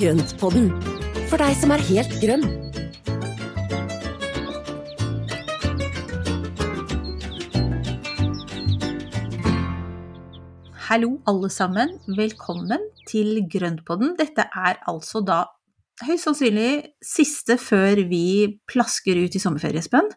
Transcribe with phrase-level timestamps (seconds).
[0.00, 0.70] Grøntpodden,
[1.28, 2.44] for deg som er helt grønn.
[10.86, 14.14] Hallo alle sammen, velkommen til Grøntpodden.
[14.16, 15.42] Dette er altså da
[16.06, 18.24] høyst sannsynlig siste før vi
[18.72, 20.08] plasker ut i sommerferie, Espen.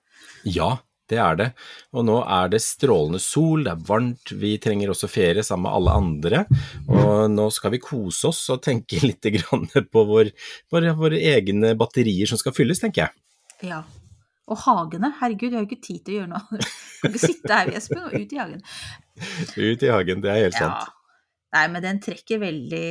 [0.48, 0.78] Ja,
[1.14, 1.50] det er det.
[1.94, 5.78] Og nå er det strålende sol, det er varmt, vi trenger også ferie sammen med
[5.80, 6.46] alle andre.
[6.90, 10.34] Og nå skal vi kose oss og tenke litt på vår,
[10.74, 13.22] våre, våre egne batterier som skal fylles, tenker jeg.
[13.70, 13.84] Ja.
[14.52, 16.60] Og hagene, herregud, vi har jo ikke tid til å gjøre noe.
[16.60, 18.66] Vi kan ikke sitte her, Espen, og ut i hagen.
[19.56, 20.84] Ut i hagen, det er helt sant.
[20.84, 21.00] Ja.
[21.54, 22.88] Nei, men den trekker veldig,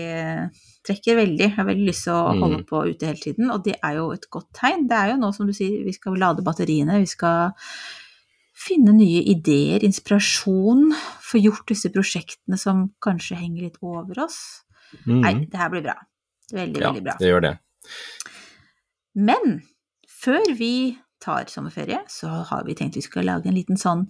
[0.86, 1.42] trekker veldig.
[1.48, 4.06] Jeg har veldig lyst til å holde på ute hele tiden, og det er jo
[4.14, 4.86] et godt tegn.
[4.90, 7.50] Det er jo nå, som du sier, vi skal lade batteriene, vi skal
[8.62, 10.90] finne nye ideer, inspirasjon,
[11.24, 14.38] få gjort disse prosjektene som kanskje henger litt over oss.
[15.06, 15.20] Mm.
[15.24, 15.96] Nei, det her blir bra.
[16.52, 17.14] Veldig, ja, veldig bra.
[17.16, 17.54] Ja, det gjør det.
[19.18, 19.56] Men
[20.22, 20.74] før vi
[21.22, 24.06] tar sommerferie, så har vi tenkt vi skal lage en liten sånn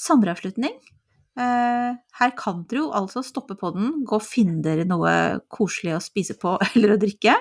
[0.00, 0.74] sommeravslutning.
[1.34, 1.90] Eh,
[2.20, 5.10] her kan dere jo altså stoppe på den, gå og finne dere noe
[5.50, 7.34] koselig å spise på eller å drikke.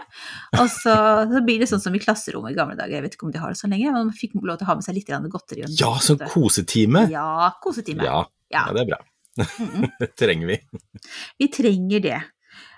[0.57, 0.95] Og så,
[1.29, 3.41] så blir det sånn som i klasserommet i gamle dager, jeg vet ikke om de
[3.43, 5.65] har det så lenge, men man fikk lov til å ha med seg litt godteri.
[5.77, 7.07] Ja, sånn kosetime!
[7.13, 8.05] Ja, kosetime.
[8.09, 8.21] Ja,
[8.53, 8.67] Ja.
[8.67, 9.01] ja, det er bra.
[10.01, 10.59] Det trenger vi.
[11.41, 12.21] Vi trenger det.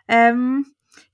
[0.07, 0.63] Um,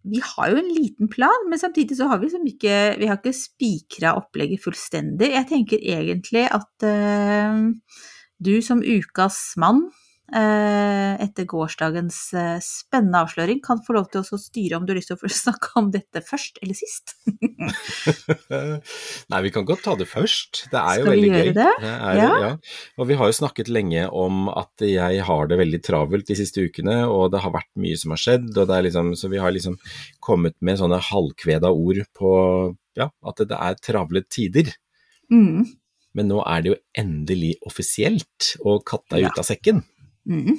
[0.03, 3.19] vi har jo en liten plan, men samtidig så har vi liksom ikke Vi har
[3.19, 5.29] ikke spikra opplegget fullstendig.
[5.35, 7.61] Jeg tenker egentlig at eh,
[8.41, 9.85] du som ukas mann
[10.33, 14.99] eh, etter gårsdagens eh, spennende avsløring kan få lov til å styre om du har
[14.99, 17.15] lyst til å snakke om dette først eller sist.
[19.31, 20.65] Nei, vi kan godt ta det først.
[20.71, 21.11] Det er jo veldig gøy.
[21.11, 21.57] Skal vi gjøre gøy.
[21.59, 21.71] det?
[21.91, 22.31] er, Ja.
[22.45, 22.51] ja.
[22.97, 26.65] Og vi har jo snakket lenge om at jeg har det veldig travelt de siste
[26.65, 29.41] ukene, og det har vært mye som har skjedd, og det er liksom, så vi
[29.41, 29.77] har liksom
[30.23, 32.31] kommet med sånne halvkveda ord på
[32.99, 34.73] ja, at det er travle tider.
[35.31, 35.63] Mm.
[36.17, 39.29] Men nå er det jo endelig offisielt, og katta er Ja.
[39.31, 39.83] ute av sekken.
[40.27, 40.57] Mm.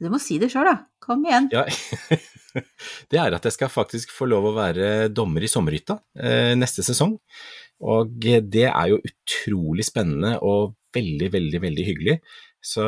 [0.00, 0.78] Du må si det sjøl, da.
[1.04, 1.50] Kom igjen.
[1.52, 1.66] Ja,
[3.10, 6.82] det er at jeg skal faktisk få lov å være dommer i Sommerhytta eh, neste
[6.86, 7.18] sesong.
[7.84, 12.18] Og det er jo utrolig spennende og veldig, veldig, veldig hyggelig.
[12.64, 12.84] Så,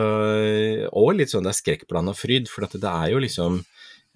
[0.96, 3.58] og litt sånn det er skrekkblanda fryd, for det er jo liksom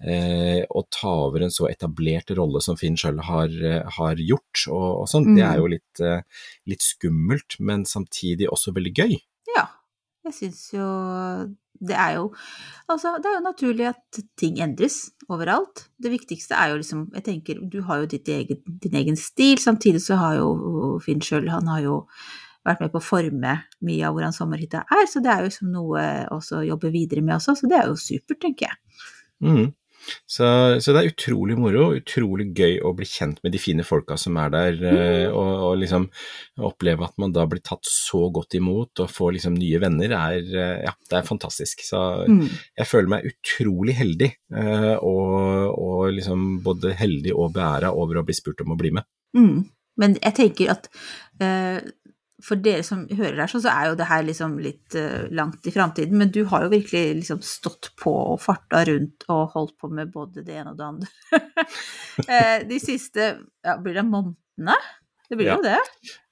[0.03, 4.67] eh, å ta over en så etablert rolle som Finn sjøl har, eh, har gjort,
[4.67, 5.51] og, og sånn, det Mm.
[5.53, 6.21] er jo litt, eh,
[6.67, 9.17] litt skummelt, men samtidig også veldig gøy.
[9.55, 9.67] Ja,
[10.25, 10.85] jeg syns jo
[11.81, 12.31] det er jo
[12.89, 15.87] Altså, det er jo naturlig at ting endres overalt.
[15.99, 19.57] Det viktigste er jo liksom Jeg tenker, du har jo ditt eget, din egen stil,
[19.57, 22.05] samtidig så har jo Finn sjøl Han har jo
[22.63, 25.71] vært med på å forme mye av hvordan sommerhytta er, så det er jo liksom
[25.73, 28.77] noe å jobbe videre med også, så det er jo supert, tenker jeg.
[29.41, 29.73] Mhm.
[30.25, 30.45] Så,
[30.81, 34.37] så det er utrolig moro, utrolig gøy å bli kjent med de fine folka som
[34.41, 36.07] er der, eh, og, og liksom
[36.67, 40.39] oppleve at man da blir tatt så godt imot og får liksom nye venner, er,
[40.41, 41.85] eh, ja, det er fantastisk.
[41.87, 42.47] Så Mm.
[42.77, 48.25] jeg føler meg utrolig heldig, eh, og, og liksom både heldig og beæra over å
[48.25, 49.07] bli spurt om å bli med.
[49.37, 49.69] Mm.
[50.01, 50.87] Men jeg tenker at
[51.43, 51.81] eh,
[52.45, 55.67] for dere som hører her, så så er jo det her liksom litt eh, langt
[55.67, 59.75] i framtiden, men du har jo virkelig liksom stått på og farta rundt og holdt
[59.81, 61.11] på med både det ene og det andre.
[62.27, 63.29] Eh, De siste,
[63.63, 64.75] ja, blir det månedene?
[65.31, 65.55] Det blir Ja.
[65.55, 65.77] jo det.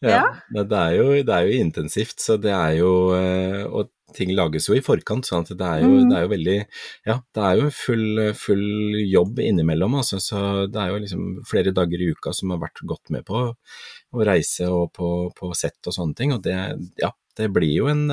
[0.03, 0.23] Ja, Ja.
[0.53, 4.31] Det, det, er jo, det er jo intensivt, så det er jo eh, Og ting
[4.35, 6.09] lages jo i forkant, sånn at det er jo, Mm.
[6.09, 6.57] det er jo veldig
[7.07, 10.19] Ja, det er jo full, full jobb innimellom, altså.
[10.19, 13.43] Så det er jo liksom flere dager i uka som har vært godt med på
[14.13, 16.33] å reise og på, på sett og sånne ting.
[16.33, 16.55] Og det,
[17.01, 18.07] ja, det blir jo en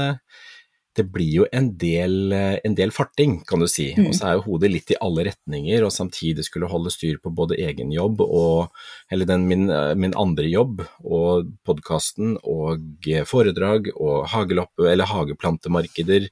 [0.96, 3.90] det blir jo en del, eh, en del farting, kan du si.
[3.96, 4.08] Mm.
[4.08, 7.32] Og så er jo hodet litt i alle retninger, og samtidig skulle holde styr på
[7.36, 8.72] både egen jobb og
[9.10, 15.06] Eller den min, eh, min andre jobb, og podkasten, og eh, foredrag, og hageloppe, eller
[15.06, 16.26] hageplantemarkeder,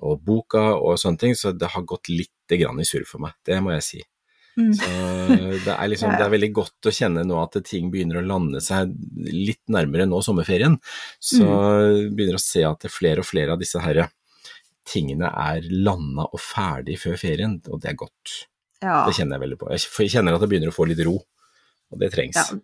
[0.00, 1.34] og boka og sånne ting.
[1.34, 4.02] Så det har gått litt grann i surr for meg, det må jeg si.
[4.54, 4.72] Mm.
[4.78, 4.88] Så
[5.64, 8.60] det er, liksom, det er veldig godt å kjenne nå at ting begynner å lande
[8.62, 8.92] seg
[9.26, 10.76] litt nærmere nå sommerferien.
[11.18, 12.14] Så Mm.
[12.14, 14.04] begynner å se at flere og flere av disse her
[14.84, 18.34] tingene er landa og ferdig før ferien, og det er godt.
[18.82, 19.06] Ja.
[19.08, 19.70] Det kjenner jeg veldig på.
[19.72, 21.18] Jeg kjenner at jeg begynner å få litt ro.
[21.92, 22.34] og det trengs.
[22.34, 22.58] Ja,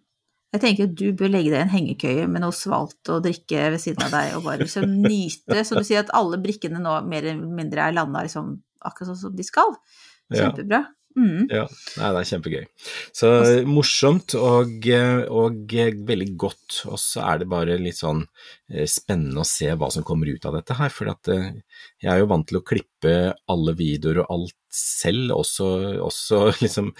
[0.54, 3.68] jeg tenker at du bør legge deg i en hengekøye med noe svalt og drikke
[3.70, 6.96] ved siden av deg, og bare liksom nyte, Så du sier, at alle brikkene nå
[7.06, 9.76] mer eller mindre er landa liksom akkurat sånn som de skal.
[10.34, 10.50] Ja.
[11.18, 11.48] Mm.
[11.50, 11.64] Ja,
[11.98, 12.66] nei, det er kjempegøy.
[13.18, 13.30] Så
[13.66, 14.86] morsomt og,
[15.34, 15.74] og
[16.06, 18.22] veldig godt, og så er det bare litt sånn
[18.70, 21.50] eh, spennende å se hva som kommer ut av dette her, for eh,
[22.00, 23.16] jeg er jo vant til å klippe
[23.50, 25.66] alle videoer og alt selv, også,
[26.06, 26.92] også liksom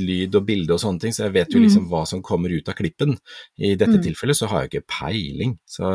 [0.00, 2.72] lyd og bilde og sånne ting, så jeg vet jo liksom hva som kommer ut
[2.72, 3.18] av klippen.
[3.60, 4.04] I dette Mm.
[4.04, 5.92] tilfellet så har jeg ikke peiling, så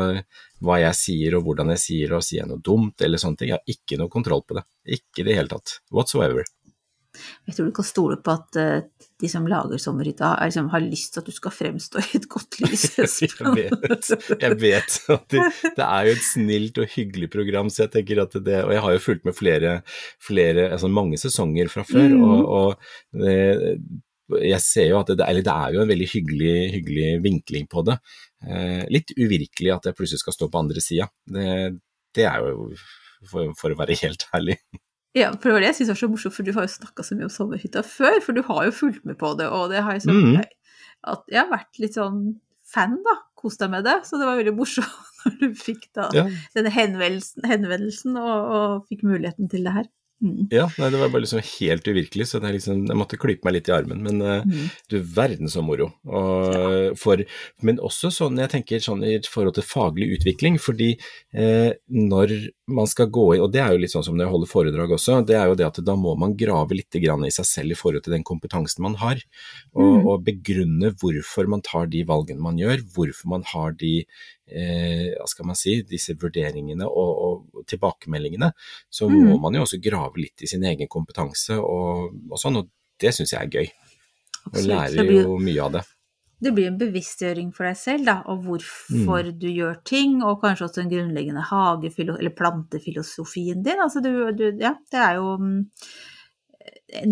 [0.64, 3.40] hva jeg sier og hvordan jeg sier det, og sier jeg noe dumt eller sånne
[3.40, 4.64] ting, jeg har ikke noe kontroll på det.
[5.00, 5.80] Ikke i det hele tatt.
[5.90, 6.46] Whatsoever.
[7.48, 10.82] Jeg tror du kan stole på at uh, de som lager sommerhytta, er liksom, har
[10.84, 12.86] lyst til at du skal fremstå i et godt lys.
[12.98, 14.08] Jeg vet,
[14.42, 15.44] jeg vet at det,
[15.78, 18.82] det er jo et snilt og hyggelig program, så jeg tenker at det Og jeg
[18.84, 19.76] har jo fulgt med flere,
[20.22, 22.24] flere altså mange sesonger fra før, Mm.
[22.24, 23.78] og, og det,
[24.44, 27.82] jeg ser jo at det, eller det er jo en veldig hyggelig, hyggelig vinkling på
[27.88, 27.96] det.
[28.44, 31.08] Eh, litt uvirkelig at jeg plutselig skal stå på andre sida.
[31.28, 31.46] Det,
[32.16, 32.70] det er jo,
[33.30, 34.58] for, for å være helt ærlig.
[35.14, 37.04] Ja, for det var det jeg syns var så morsomt, for du har jo snakka
[37.06, 39.84] så mye om sommerhytta før, for du har jo fulgt med på det, og det
[39.86, 40.40] har jeg, så, mm.
[41.12, 42.24] at jeg har vært litt sånn
[42.74, 43.18] fan, da.
[43.38, 43.98] Kost deg med det.
[44.08, 46.24] Så det var veldig morsomt når du fikk da Ja,
[46.56, 49.90] denne henvendelsen, henvendelsen og, og fikk muligheten til det her.
[50.24, 50.46] Mm.
[50.54, 53.44] ja nei, det var bare liksom helt uvirkelig, så det er liksom, jeg måtte klype
[53.44, 54.00] meg litt i armen.
[54.06, 54.68] Men eh, Mm.
[54.90, 55.90] Du verden så moro.
[56.04, 57.20] Og for,
[57.64, 60.90] men også sånn, jeg tenker sånn i forhold til faglig utvikling, fordi
[61.34, 62.34] eh, når
[62.68, 64.94] man skal gå inn, og det er jo litt sånn som når jeg holder foredrag
[64.96, 67.74] også, det er jo det at da må man grave litt grann i seg selv
[67.74, 69.20] i forhold til den kompetansen man har,
[69.74, 70.06] og, Mm.
[70.08, 74.04] og begrunne hvorfor man tar de valgene man gjør, hvorfor man har de
[74.46, 77.12] eh, hva skal man si, disse vurderingene og,
[77.54, 78.52] og tilbakemeldingene,
[78.90, 79.28] så Mm.
[79.30, 82.68] må man jo også grave litt i sin egen kompetanse og, og sånn, og
[83.00, 83.68] det syns jeg er gøy.
[84.52, 85.82] Og lærer blir- jo mye av det.
[86.44, 89.38] det blir en bevisstgjøring for deg selv, da, og hvorfor Mm.
[89.38, 93.80] du gjør ting, og kanskje også den grunnleggende hagefilo- eller plantefilosofien din.
[93.80, 95.70] Altså du, du, ja, det er jo mm,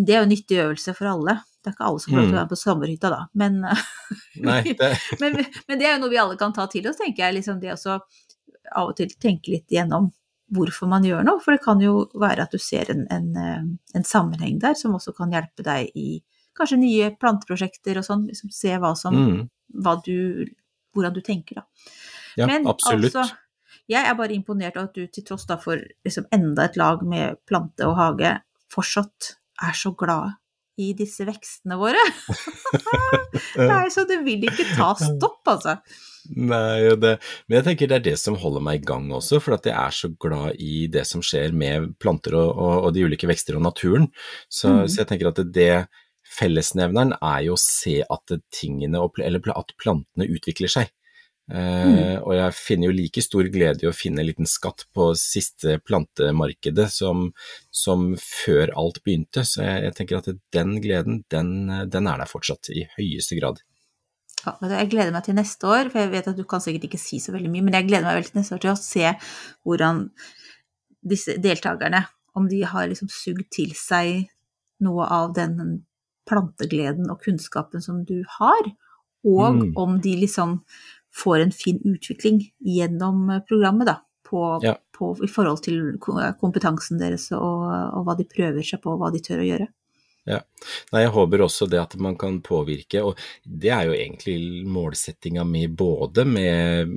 [0.04, 1.40] Det er jo en nyttig øvelse for alle.
[1.62, 2.40] Det er ikke alle som får lov til å Mm.
[2.40, 3.60] være på sommerhytta, da, men,
[4.48, 4.90] Nei, det,
[5.22, 5.38] men,
[5.68, 7.36] men det er jo noe vi alle kan ta til oss, tenker jeg.
[7.38, 7.96] Liksom det å
[8.72, 10.10] av og til tenke litt gjennom
[10.52, 11.40] hvorfor man gjør noe.
[11.44, 13.62] For det kan jo være at du ser en, en, eh,
[13.98, 16.22] en sammenheng der som også kan hjelpe deg i
[16.58, 18.26] kanskje nye planteprosjekter og sånn.
[18.28, 19.38] Liksom se hva som mm,
[19.84, 20.44] hva du,
[20.92, 21.64] hvordan du tenker, da.
[22.36, 23.14] ja, Men absolutt.
[23.16, 23.38] altså,
[23.90, 27.00] jeg er bare imponert over at du til tross da for liksom enda et lag
[27.08, 28.34] med plante og hage,
[28.72, 30.36] fortsatt er så glad
[30.82, 32.00] i disse vekstene våre.
[33.70, 35.78] Nei, så det vil ikke ta stopp, altså.
[36.30, 37.16] Nei, det,
[37.48, 39.74] men jeg tenker det er det som holder meg i gang også, for at jeg
[39.74, 43.58] er så glad i det som skjer med planter og, og, og de ulike vekster
[43.58, 44.08] og naturen.
[44.46, 44.86] Så, mm.
[44.86, 49.74] så jeg tenker at det, det fellesnevneren er jo å se at tingene, eller at
[49.80, 50.92] plantene utvikler seg.
[51.52, 55.10] Eh, og jeg finner jo like stor glede i å finne en liten skatt på
[55.20, 57.26] siste plantemarkedet som,
[57.68, 61.52] som før alt begynte, så jeg, jeg tenker at den gleden, den,
[61.92, 63.60] den er der fortsatt i høyeste grad.
[64.42, 66.98] Ja, jeg gleder meg til neste år, for jeg vet at du kan sikkert ikke
[66.98, 69.12] si så veldig mye, men jeg gleder meg veldig til neste år til å se
[69.62, 70.00] hvordan
[71.12, 72.00] disse deltakerne,
[72.38, 74.24] om de har liksom sugd til seg
[74.82, 75.82] noe av den
[76.26, 78.72] plantegleden og kunnskapen som du har,
[79.22, 79.72] og Mm.
[79.78, 80.62] om de liksom
[81.16, 84.76] får en fin utvikling gjennom programmet, da, på, Ja.
[84.98, 85.98] på, i forhold til
[86.40, 89.68] kompetansen deres og, og hva de prøver seg på, og hva de tør å gjøre.
[90.24, 90.38] Ja.
[90.92, 95.42] Nei, jeg håper også det at man kan påvirke, og det er jo egentlig målsettinga
[95.44, 96.92] mi både med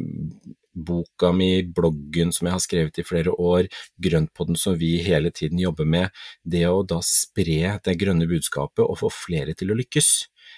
[0.75, 3.69] boka mi, bloggen som jeg har skrevet i flere år,
[4.03, 6.11] Grøntpodden som vi hele tiden jobber med,
[6.43, 10.11] det å da spre det grønne budskapet og få flere til å lykkes.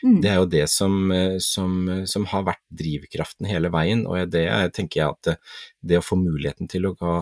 [0.03, 0.19] Mm.
[0.23, 4.45] Det er jo det som, eh, som, som har vært drivkraften hele veien, og det
[4.51, 5.35] er, tenker jeg at det,
[5.93, 7.15] det å få muligheten til å ha,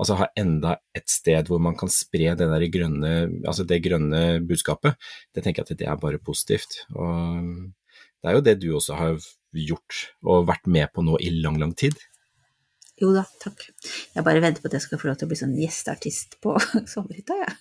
[0.00, 3.12] altså ha enda et sted hvor man kan spre det der grønne,
[3.44, 4.96] altså det grønne budskapet,
[5.34, 6.82] det tenker jeg at det er bare positivt.
[6.94, 7.68] Og
[8.20, 9.20] det er jo det du også har
[9.56, 11.96] gjort og vært med på nå i lang, lang tid.
[13.00, 13.62] Jo da, takk.
[14.14, 16.52] Jeg bare venter på at jeg skal få lov til å bli sånn gjesteartist på
[16.92, 17.54] sommerhytta, jeg.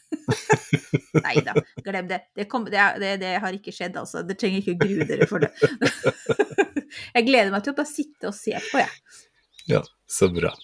[1.26, 1.56] Nei da,
[1.86, 2.22] glem det.
[2.36, 3.16] Det, kom, det, det.
[3.24, 4.26] det har ikke skjedd, altså.
[4.28, 5.54] Dere trenger ikke å grue dere for det.
[7.16, 9.20] Jeg gleder meg til å bare sitte og se på, jeg.
[9.70, 10.56] Ja, så bra.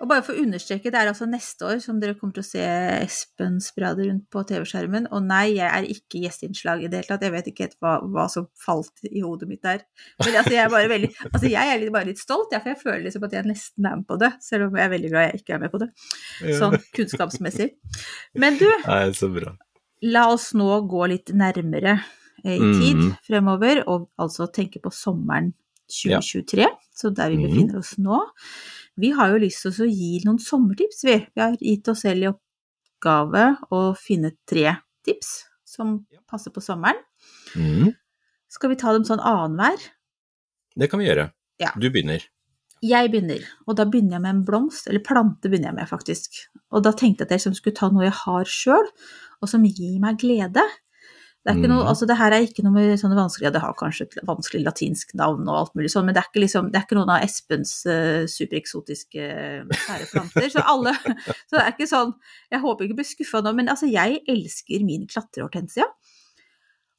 [0.00, 2.48] Og bare for å understreke, det er altså neste år som dere kommer til å
[2.48, 2.62] se
[3.02, 5.10] Espen sprade rundt på TV-skjermen.
[5.12, 7.26] Og nei, jeg er ikke gjesteinnslag i det hele tatt.
[7.26, 9.84] Jeg vet ikke helt hva, hva som falt i hodet mitt der.
[10.22, 12.72] Men altså, jeg er bare veldig, altså, jeg er litt, bare litt stolt, ja, for
[12.72, 14.32] jeg føler liksom at jeg nesten er med på det.
[14.48, 15.90] Selv om jeg er veldig glad jeg ikke er med på det,
[16.62, 17.70] sånn kunnskapsmessig.
[18.40, 19.52] Men du, Nei, så bra.
[20.08, 21.98] la oss nå gå litt nærmere
[22.40, 23.14] eh, i tid mm.
[23.28, 25.52] fremover, og altså tenke på sommeren
[25.90, 26.66] 2023,
[26.96, 28.24] så der vi befinner oss nå.
[29.00, 31.16] Vi har jo lyst til å gi noen sommertips, vi.
[31.34, 34.74] Vi har gitt oss selv i oppgave å finne tre
[35.06, 35.30] tips
[35.64, 37.00] som passer på sommeren.
[37.56, 37.94] Mm.
[38.50, 39.80] Skal vi ta dem sånn annenhver?
[40.76, 41.30] Det kan vi gjøre.
[41.62, 41.72] Ja.
[41.78, 42.24] Du begynner.
[42.80, 46.38] Jeg begynner, og da begynner jeg med en blomst, eller plante begynner jeg med, faktisk.
[46.72, 48.88] Og da tenkte jeg at jeg liksom skulle ta noe jeg har sjøl,
[49.40, 50.64] og som gir meg glede.
[51.40, 51.88] Det, er ikke noe, Mhm.
[51.88, 54.60] altså det her er ikke noe med sånne vanskelige ja, Det har kanskje et vanskelig
[54.66, 57.12] latinsk navn og alt mulig sånn, men det er ikke, liksom, det er ikke noen
[57.14, 59.30] av Espens uh, supereksotiske
[59.86, 60.50] færeplanter.
[60.52, 60.92] Så alle
[61.48, 62.12] Så det er ikke sånn
[62.52, 65.88] Jeg håper ikke blir skuffa nå, men altså, jeg elsker min klatrehortensia.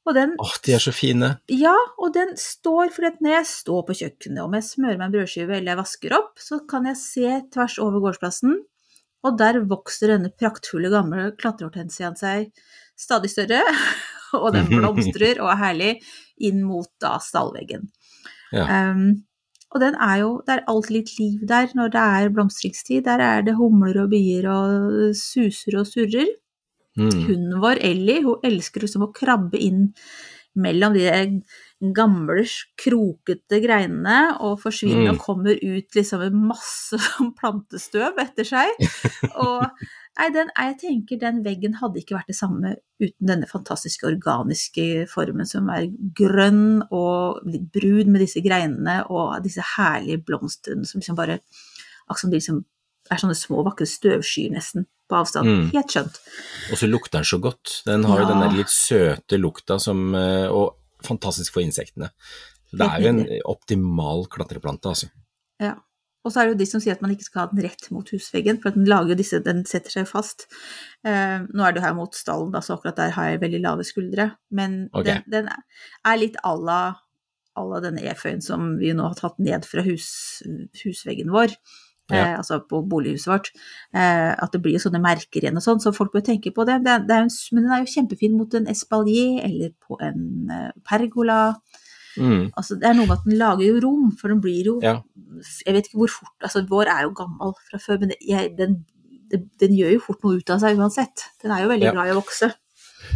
[0.09, 1.27] Og den Åh, de er så fine.
[1.53, 5.11] ja, og den står, for at når jeg står på kjøkkenet, om jeg smører meg
[5.11, 8.55] en brødskive eller jeg vasker opp, så kan jeg se tvers over gårdsplassen,
[9.21, 12.49] og der vokser denne praktfulle gamle klatrehortensiaen seg
[13.01, 13.63] stadig større,
[14.41, 15.91] og den blomstrer og er herlig
[16.41, 17.89] inn mot da stallveggen.
[18.53, 18.91] Ja.
[18.91, 19.23] Um,
[19.71, 23.05] og den er jo, det er alltid litt liv der når det er blomstringstid.
[23.05, 26.27] Der er det humler og bier og suser og surrer.
[26.99, 27.13] Mm.
[27.29, 29.93] Hunden vår, Ellie, hun elsker liksom å krabbe inn
[30.59, 31.07] mellom de
[31.95, 32.43] gamle,
[32.75, 35.13] krokete greinene og forsvinner Mm.
[35.13, 36.99] og kommer ut liksom med masse
[37.39, 38.75] plantestøv etter seg.
[39.31, 39.63] Og
[40.19, 45.07] nei, den, jeg tenker den veggen hadde ikke vært det samme uten denne fantastiske organiske
[45.09, 45.87] formen som er
[46.17, 51.39] grønn og litt brun med disse greinene og disse herlige blomstene som liksom bare
[52.07, 52.63] akkurat som de liksom
[53.11, 55.49] er sånne små, vakre støvskyer nesten på avstand.
[55.49, 55.63] Mm.
[55.73, 56.19] Helt skjønt.
[56.71, 57.81] Og så lukter den så godt.
[57.87, 58.39] Den har jo Ja.
[58.39, 62.11] den litt søte lukta som eh, Og fantastisk for insektene.
[62.71, 65.09] Det er jo en optimal klatreplante, altså.
[65.59, 65.73] Ja.
[66.21, 67.87] Og så er det jo de som sier at man ikke skal ha den rett
[67.93, 70.45] mot husveggen, for den lager jo disse, den setter seg fast.
[71.01, 73.61] Uh, nå er det jo her mot stallen, da, så akkurat der har jeg veldig
[73.63, 74.31] lave skuldre.
[74.53, 75.23] Men okay.
[75.25, 76.81] den, den er litt à la
[77.61, 80.09] la denne eføyen som vi nå har tatt ned fra hus,
[80.83, 81.55] husveggen vår.
[82.11, 82.25] Ja.
[82.25, 83.51] Eh, altså på bolighuset vårt.
[83.95, 86.65] Eh, at det blir jo sånne merker igjen og sånn, så folk bør tenke på
[86.67, 86.81] det.
[86.85, 89.99] det, er, det er en, men den er jo kjempefin mot en espalier eller på
[90.03, 91.39] en eh, pergola.
[92.17, 92.51] Mm.
[92.57, 95.01] Altså, det er noe med at den lager jo rom, for den blir jo Ja.
[95.65, 98.85] Jeg vet ikke hvor fort Altså, vår er jo gammel fra før, men jeg, den,
[99.31, 101.23] den, den gjør jo fort noe ut av seg uansett.
[101.41, 101.91] Den er jo veldig Ja.
[101.95, 102.51] glad i å vokse.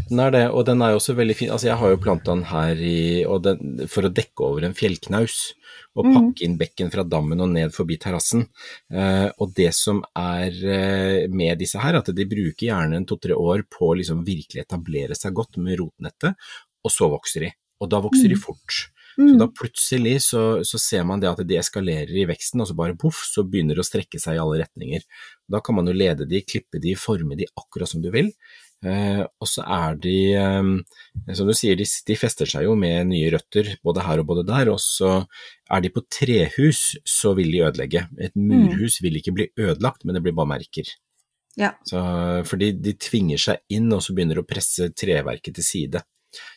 [0.10, 1.50] Den er det, og den er jo også veldig fin.
[1.54, 4.74] Altså, jeg har jo planta den her i, og den, for å dekke over en
[4.74, 5.54] fjellknaus,
[5.96, 6.14] og Mhm.
[6.16, 8.48] pakke inn bekken fra dammen og ned forbi terrassen.
[8.92, 13.32] Eh, og det som er eh, med disse her, at de bruker gjerne en to-tre
[13.36, 16.36] år på å liksom virkelig etablere seg godt med rotnettet,
[16.84, 17.52] og så vokser de.
[17.82, 18.42] Og da vokser de Mm.
[18.42, 18.82] fort.
[19.18, 19.30] Mm.
[19.30, 22.76] Så da plutselig så, så ser man det at de eskalerer i veksten, og så
[22.76, 25.06] bare poff, så begynner det å strekke seg i alle retninger.
[25.48, 28.34] Da kan man jo lede de, klippe de, forme de akkurat som du vil.
[28.86, 33.08] Eh, og så er de, eh, som du sier, de, de fester seg jo med
[33.08, 34.70] nye røtter, både her og både der.
[34.74, 35.14] Og så
[35.72, 38.04] er de på trehus, så vil de ødelegge.
[38.20, 40.92] Et murhus vil ikke bli ødelagt, men det blir bare merker.
[41.56, 41.72] Ja.
[41.88, 42.02] Så,
[42.50, 46.04] fordi de tvinger seg inn, og så begynner de å presse treverket til side.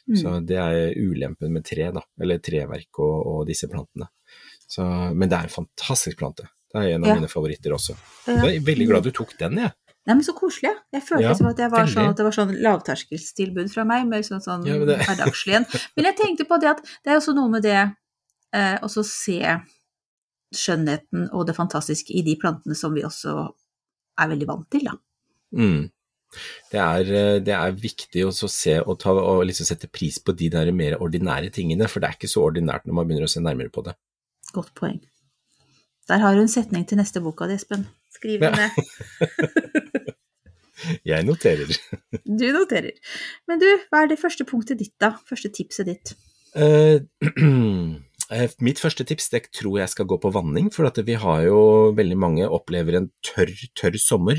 [0.09, 0.17] Mm.
[0.21, 4.09] Så det er ulempen med tre, da, eller treverk og, og disse plantene.
[4.69, 6.49] Så, men det er en fantastisk plante.
[6.69, 7.15] Det er en av Ja.
[7.21, 7.95] mine favoritter også.
[8.27, 8.43] Ja.
[8.45, 9.73] Jeg er veldig glad du tok den, jeg.
[10.09, 10.71] Nei, men så koselig.
[10.93, 14.07] Jeg følte Ja, som at, jeg var sånn, at det var sånn lavterskelstilbud fra meg,
[14.09, 15.67] med sånn, sånn Ja, men det- hverdagslig en.
[15.97, 17.77] Men jeg tenkte på det at det er også noe med det
[18.55, 19.41] eh, å se
[20.55, 23.35] skjønnheten og det fantastiske i de plantene som vi også
[24.19, 24.95] er veldig vant til, da.
[25.57, 25.91] Mm.
[26.73, 30.33] Det, er, eh, det er viktig å se og, ta, og liksom sette pris på
[30.37, 33.33] de der mer ordinære tingene, for det er ikke så ordinært når man begynner å
[33.33, 33.95] se nærmere på det.
[34.53, 35.01] Godt poeng.
[36.09, 37.83] Der har du en setning til neste boka di, Espen.
[38.15, 38.69] Skriv den Ja.
[38.69, 38.73] ned.
[41.09, 41.67] Jeg noterer.
[42.23, 42.93] Du noterer.
[43.51, 45.09] Men du, hva er det første punktet ditt, da?
[45.29, 46.07] Første tipset ditt?
[48.29, 51.47] Eh, mitt første tips det tror jeg skal gå på vanning, for at vi har
[51.47, 54.37] jo veldig mange opplever en tørr, tørr sommer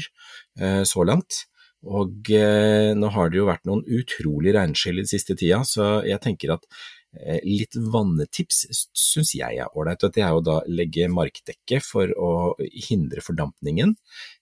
[0.85, 1.48] så langt.
[1.87, 6.01] Og eh, nå har det jo vært noen utrolig regnskyll i den siste tida, så
[6.07, 6.65] jeg tenker at
[7.15, 10.03] eh, litt vannetips syns jeg er ålreit.
[10.03, 12.33] og Det er jo da legge markdekke for å
[12.89, 13.95] hindre fordampningen,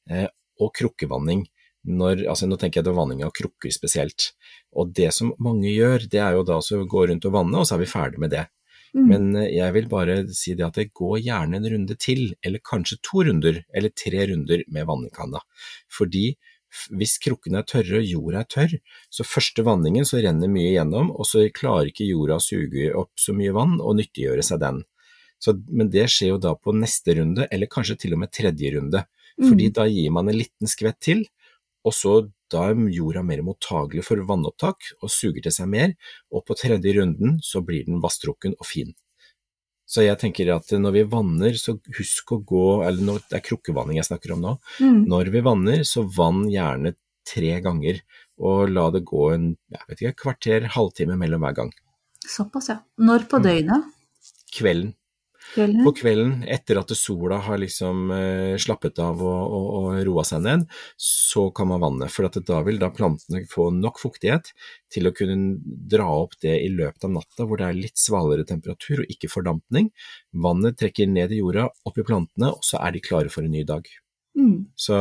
[0.10, 0.28] eh,
[0.58, 1.46] og krukkevanning.
[1.88, 4.32] Når, altså nå tenker jeg da vanning av krukker spesielt.
[4.76, 7.70] Og det som mange gjør, det er jo da å gå rundt og vanne, og
[7.70, 8.48] så er vi ferdig med det.
[8.98, 9.08] Mm.
[9.12, 12.64] Men eh, jeg vil bare si det at det går gjerne en runde til, eller
[12.66, 15.44] kanskje to runder, eller tre runder med vannekanna.
[15.94, 16.32] Fordi
[16.92, 18.76] hvis krukkene er tørre og jorda er tørr,
[19.10, 23.14] så første vanningen så renner mye gjennom, og så klarer ikke jorda å suge opp
[23.20, 24.84] så mye vann og nyttiggjøre seg den.
[25.40, 28.74] Så, men det skjer jo da på neste runde, eller kanskje til og med tredje
[28.74, 29.06] runde.
[29.38, 29.74] Fordi Mm.
[29.74, 31.28] da gir man en liten skvett til,
[31.86, 35.94] og så da er jorda mer mottagelig for vannopptak og suger til seg mer,
[36.32, 38.96] og på tredje runden så blir den vasstrukken og fin.
[39.88, 43.46] Så jeg tenker at når vi vanner, så husk å gå, eller når, det er
[43.48, 45.06] krukkevanning jeg snakker om nå, Mm.
[45.08, 46.92] når vi vanner, så vann gjerne
[47.28, 48.02] tre ganger,
[48.40, 51.72] og la det gå en jeg vet ikke, kvarter, halvtime mellom hver gang.
[52.28, 52.80] Såpass, ja.
[53.00, 53.44] Når på Mm.
[53.48, 53.84] døgnet?
[54.52, 54.94] Kvelden.
[55.54, 55.84] Kvelden?
[55.86, 60.44] På kvelden, etter at sola har liksom eh, slappet av og, og, og roa seg
[60.46, 60.66] ned,
[61.02, 62.10] så kan man vanne.
[62.12, 64.52] For da vil da plantene få nok fuktighet
[64.94, 68.48] til å kunne dra opp det i løpet av natta hvor det er litt svalere
[68.48, 69.92] temperatur og ikke fordampning.
[70.48, 73.56] Vannet trekker ned i jorda, opp i plantene, og så er de klare for en
[73.56, 73.88] ny dag.
[74.38, 74.68] Mm.
[74.78, 74.98] Så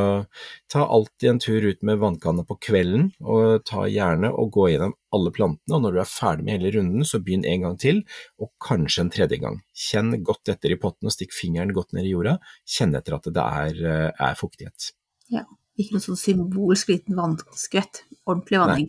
[0.72, 4.94] ta alltid en tur ut med vannkanna på kvelden, og ta gjerne og gå gjennom
[5.16, 8.00] alle plantene, og når du er ferdig med hele runden, så begynn en gang til,
[8.40, 9.60] og kanskje en tredje gang.
[9.76, 13.28] Kjenn godt etter i potten og stikk fingeren godt ned i jorda, kjenn etter at
[13.36, 14.90] det er, eh, er fuktighet.
[15.32, 15.44] Ja.
[15.76, 18.06] Ikke noe sånn symbolsk liten vannskvett.
[18.24, 18.86] Ordentlig vanning.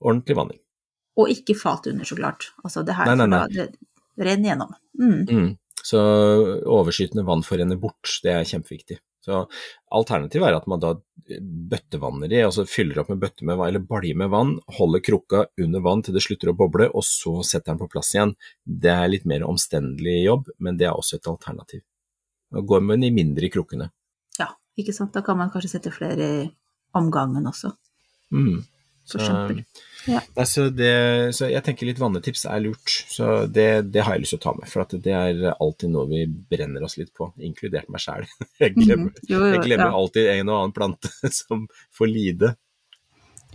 [0.00, 0.60] Ordentlig vanning.
[1.20, 2.46] Og ikke fat under, så klart.
[2.64, 3.66] Altså det her, Nei, nei, nei.
[4.16, 4.72] renner gjennom.
[4.96, 5.18] Mm.
[5.28, 5.50] Mm.
[5.84, 6.00] Så
[6.64, 8.96] overskytende vann forenner bort, det er kjempeviktig.
[9.20, 9.44] Så
[9.92, 10.94] Alternativet er at man da
[11.70, 15.44] bøttevanner i, altså fyller opp med bøtte med vann, eller balje med vann, holder krukka
[15.60, 18.34] under vann til det slutter å boble, og så setter den på plass igjen.
[18.64, 21.84] Det er litt mer omstendelig jobb, men det er også et alternativ.
[22.50, 23.90] Da går man i mindre krukkene.
[24.40, 24.48] Ja,
[24.80, 25.12] ikke sant.
[25.14, 26.42] Da kan man kanskje sette flere i
[26.98, 27.76] omgangen også,
[28.30, 28.60] Mm.
[29.14, 29.62] For eksempel.
[30.08, 30.20] Ja.
[30.36, 30.90] Nei, så, det,
[31.36, 34.44] så jeg tenker litt vannetips er lurt, så det, det har jeg lyst til å
[34.46, 34.68] ta med.
[34.72, 38.24] For at det er alltid noe vi brenner oss litt på, inkludert meg sjæl.
[38.62, 39.26] Jeg glemmer, Mhm.
[39.28, 39.96] Jo, jo, jeg glemmer ja.
[40.00, 41.66] alltid en og annen plante som
[41.98, 42.54] får lide.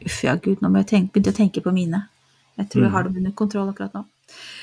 [0.06, 2.02] Uff ja, gud, nå må jeg tenke, begynne å tenke på mine.
[2.60, 4.04] Jeg tror jeg har dem under kontroll akkurat nå.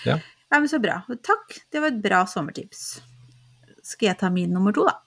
[0.07, 0.19] Ja.
[0.53, 0.99] Nei, men så bra.
[1.25, 2.83] Takk, det var et bra sommertips.
[3.83, 4.99] Skal jeg ta min nummer to, da?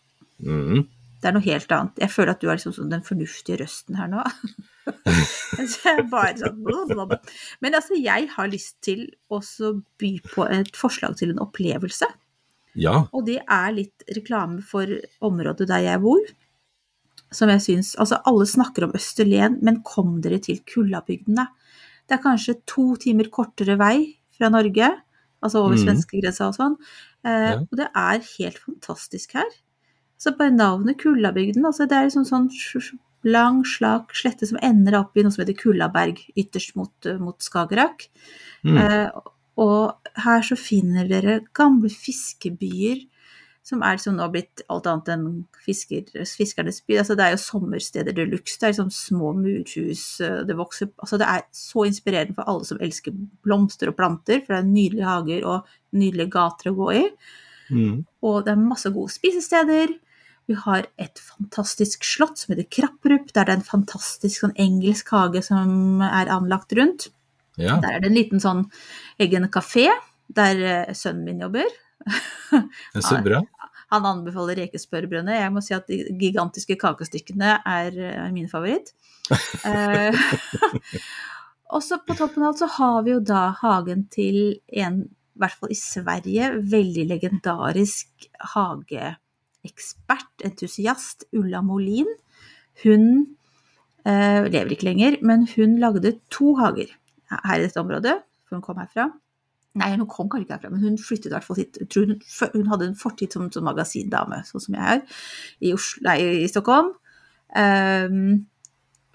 [0.44, 0.84] Mm.
[1.26, 1.96] Det er noe helt annet.
[2.04, 4.22] Jeg føler at du er liksom sånn den fornuftige røsten her nå.
[5.74, 7.14] Sånn.
[7.66, 9.40] Men altså, jeg har lyst til å
[9.98, 12.06] by på et forslag til en opplevelse.
[12.78, 13.08] Ja.
[13.10, 14.86] Og det er litt reklame for
[15.26, 16.22] området der jeg bor.
[17.34, 21.50] Som jeg syns Altså, alle snakker om Østerlen, men kom dere til Kullabygdene.
[22.06, 23.98] Det er kanskje to timer kortere vei
[24.38, 24.94] fra Norge,
[25.42, 25.86] altså over mm.
[25.88, 26.82] svenskegrensa og sånn.
[27.26, 27.62] Eh, Ja.
[27.66, 29.50] Og det er helt fantastisk her.
[30.18, 32.50] Så bare navnet Kullabygden, altså det er liksom sånn
[33.26, 37.42] lang, slak slette som ender opp i noe som heter Kullaberg, ytterst mot, eh, mot
[37.42, 38.08] Skagerrak.
[38.64, 38.78] Mm.
[38.78, 39.10] Eh,
[39.62, 43.06] og her så finner dere gamle fiskebyer
[43.66, 45.30] som er liksom nå blitt alt annet enn
[45.66, 47.00] fisker, fiskernes by.
[47.02, 48.60] Altså det er jo sommersteder de luxe.
[48.62, 52.68] Det er liksom små murhus, eh, det vokser Altså det er så inspirerende for alle
[52.68, 56.92] som elsker blomster og planter, for det er nydelige hager og nydelige gater å gå
[56.94, 57.04] i.
[57.70, 58.04] Mm.
[58.26, 59.94] Og det er masse gode spisesteder.
[60.46, 65.10] Vi har et fantastisk slott som heter Krapprup, der det er en fantastisk sånn engelsk
[65.16, 67.10] hage som er anlagt rundt.
[67.58, 67.80] Ja.
[67.82, 68.66] Der er det en liten sånn
[69.22, 69.88] egen kafé
[70.36, 71.70] der eh, sønnen min jobber.
[72.52, 73.42] Det er så bra.
[73.94, 75.38] Han anbefaler rekespørrebrødene.
[75.38, 78.94] Jeg må si at de gigantiske kakestykkene er, er min favoritt.
[79.66, 80.14] Eh,
[81.74, 85.00] og så på toppen av alt så har vi jo da hagen til en,
[85.36, 92.08] i hvert fall i Sverige, veldig legendarisk hageekspert, entusiast, Ulla Molin.
[92.86, 93.04] Hun
[94.08, 96.94] eh, lever ikke lenger, men hun lagde to hager
[97.36, 98.16] her i dette området,
[98.48, 99.10] for hun kom herfra.
[99.76, 101.82] Nei, hun kom kanskje ikke herfra, men hun flyttet i hvert fall hit.
[101.98, 102.16] Hun,
[102.54, 105.22] hun hadde en fortid som, som magasindame, sånn som jeg er,
[105.60, 106.94] i, Oslo, nei, i Stockholm.
[107.56, 108.46] Um,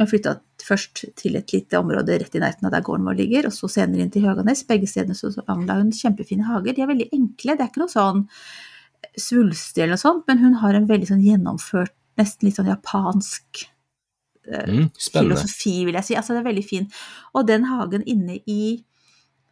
[0.00, 3.48] hun flytta først til et lite område rett i nærheten av der gården vår ligger,
[3.48, 4.64] og så senere inn til Høganes.
[4.68, 6.76] Begge stedene så anla hun kjempefine hager.
[6.76, 8.26] De er veldig enkle, det er ikke noe sånn
[9.18, 13.64] svulstig eller noe sånt, men hun har en veldig sånn gjennomført, nesten litt sånn japansk
[13.64, 13.68] eh,
[14.66, 14.86] Mm.
[14.98, 16.14] Filosofi, vil jeg si.
[16.18, 16.86] Altså, det er veldig fin.
[17.38, 18.80] Og den hagen inne i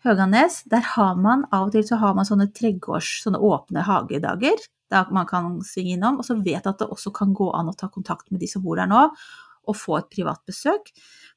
[0.06, 4.58] Høganes, der har man av og til så har man sånne tregårds, sånne åpne hagedager,
[4.90, 7.76] der man kan svinge innom, og så vet at det også kan gå an å
[7.76, 9.08] ta kontakt med de som bor der nå,
[9.68, 10.90] og få et privat besøk.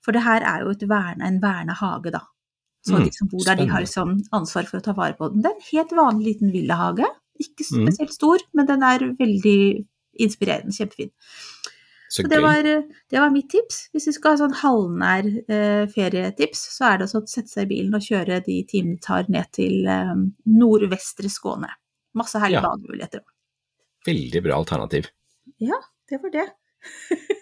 [0.04, 2.24] For det her er jo et verne, en verna hage, da.
[2.82, 5.28] Så Mm, de som bor der, de har liksom ansvar for å ta vare på
[5.30, 5.42] den.
[5.44, 7.06] Det er en helt vanlig liten villahage.
[7.40, 7.86] Ikke Mm.
[7.92, 9.86] spesielt stor, men den er veldig
[10.20, 11.12] inspirerende, kjempefin.
[12.10, 13.88] Så Så det var, det var mitt tips.
[13.94, 17.70] Hvis du skal ha sånn halvnær eh, ferietips, så er det å sette seg i
[17.76, 20.16] bilen og kjøre de timene det tar ned til eh,
[20.46, 21.70] nordvestre Skåne.
[22.14, 22.68] Masse herlige Ja.
[22.68, 23.22] bademuligheter.
[24.06, 25.08] Veldig bra alternativ.
[25.60, 26.50] Ja, det var det.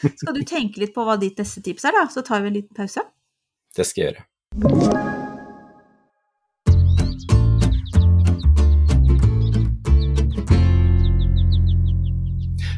[0.00, 2.06] skal du tenke litt på hva ditt neste tips er, da?
[2.12, 3.04] Så tar vi en liten pause.
[3.76, 4.26] Det skal jeg gjøre.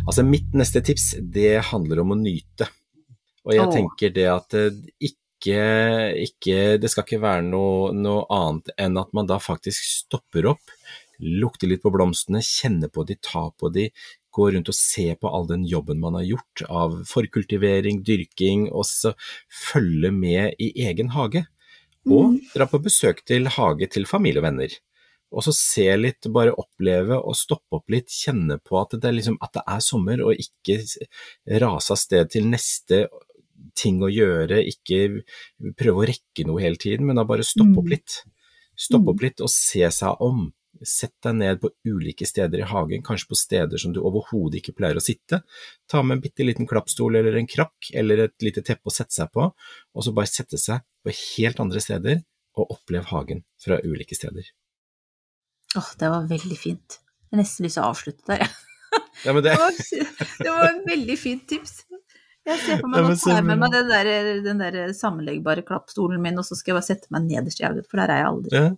[0.02, 2.66] Altså, mitt neste tips, det handler om å nyte.
[3.46, 3.74] Og jeg Åh.
[3.74, 4.66] tenker det at det
[5.02, 5.22] ikke,
[6.22, 10.74] ikke Det skal ikke være noe, noe annet enn at man da faktisk stopper opp,
[11.22, 13.88] lukter litt på blomstene, kjenner på de, tar på de,
[14.32, 18.86] går rundt og se på all den jobben man har gjort av forkultivering, dyrking, og
[18.88, 19.14] så
[19.48, 21.44] følge med i egen hage.
[22.10, 24.72] Og dra på besøk til hage til familie og venner.
[25.32, 29.38] Og så se litt, bare oppleve og stoppe opp litt, kjenne på at det liksom,
[29.40, 30.80] at det er sommer, og ikke
[31.62, 33.06] rase av sted til neste
[33.78, 35.22] ting å gjøre, ikke
[35.78, 37.94] prøve å rekke noe hele tiden, men da bare stoppe opp Mm.
[37.94, 38.18] litt.
[38.76, 40.52] Stoppe opp litt og se seg om.
[40.88, 44.74] Sett deg ned på ulike steder i hagen, kanskje på steder som du overhodet ikke
[44.78, 45.42] pleier å sitte.
[45.90, 49.14] Ta med en bitte liten klappstol eller en krakk eller et lite teppe å sette
[49.14, 52.20] seg på, og så bare sette seg på helt andre steder
[52.58, 54.50] og oppleve hagen fra ulike steder.
[55.78, 56.98] Åh, det var veldig fint.
[56.98, 58.52] Jeg har nesten lyst til å avslutte der, jeg.
[59.24, 59.76] Ja, det, Det var,
[60.44, 61.78] det var et veldig fint tips.
[62.42, 64.08] Jeg ser for meg å jeg med meg den der,
[64.42, 67.86] den der sammenleggbare klappstolen min, og så skal jeg bare sette meg nederst i hagen,
[67.88, 68.62] for der er jeg aldri.
[68.66, 68.72] ja.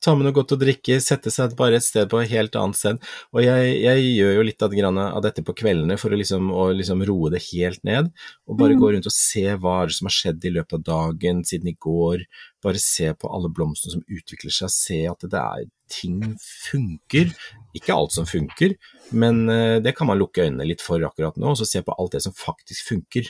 [0.00, 2.76] Ta med noe godt å drikke, sette seg bare et sted på et helt annet
[2.78, 3.00] sted.
[3.34, 4.76] Og jeg, jeg gjør jo litt av,
[5.22, 8.08] dette på kveldene for å liksom, liksom roe det helt ned,
[8.48, 8.80] og bare Mm.
[8.80, 11.76] gå rundt og se hva er som har skjedd i løpet av dagen siden i
[11.76, 12.24] går.
[12.62, 16.36] Bare se på alle blomstene som utvikler seg, se at det er ting
[16.70, 17.32] funker.
[17.76, 18.76] Ikke alt som funker,
[19.12, 21.94] men eh, det kan man lukke øynene litt for akkurat nå, og så se på
[21.98, 23.28] alt det som faktisk funker.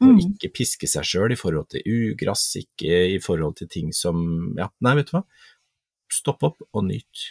[0.00, 0.20] Og Mm.
[0.32, 4.70] ikke piske seg sjøl i forhold til ugress, ikke i forhold til ting som Ja,
[4.80, 5.24] nei, vet du hva.
[6.12, 7.26] Stopp opp og nyt.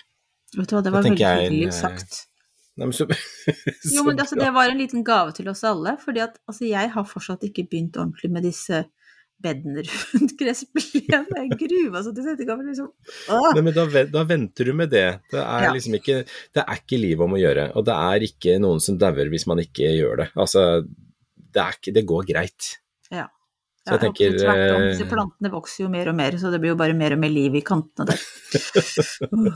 [0.55, 2.23] Vet du hva, det var veldig hyggelig eh, sagt.
[2.79, 3.05] Nei, men så,
[3.95, 6.93] Jo, men altså, det var en liten gave til oss alle, fordi at altså, jeg
[6.93, 8.85] har fortsatt ikke begynt ordentlig med disse
[9.39, 11.27] bedene rundt gressplenen.
[11.35, 12.31] Jeg gruer så til.
[12.35, 12.89] Liksom.
[13.35, 13.49] Åh!
[13.55, 15.05] Nei, men da, da venter du med det.
[15.31, 15.71] Det er Ja.
[15.75, 18.97] liksom ikke Det er ikke livet om å gjøre, og det er ikke noen som
[18.99, 20.29] dauer hvis man ikke gjør det.
[20.35, 20.65] Altså,
[21.37, 22.75] det ikke Det går greit.
[23.89, 26.73] Så jeg tenker om, så disse plantene vokser jo mer og mer, så det blir
[26.75, 28.21] jo bare mer og mer liv i kantene der.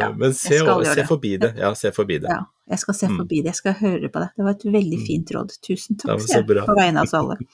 [0.00, 1.54] Ja, men se, se forbi det.
[1.60, 2.28] Ja, se forbi det.
[2.30, 3.16] ja, jeg skal se Mm.
[3.22, 4.28] forbi det, jeg skal høre på det.
[4.36, 5.54] Det var et veldig fint råd.
[5.64, 7.36] Tusen takk, sier jeg, på vegne av oss alle.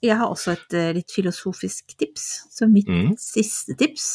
[0.00, 3.10] Jeg har også et eh, litt filosofisk tips, så mitt Mm.
[3.20, 4.06] siste tips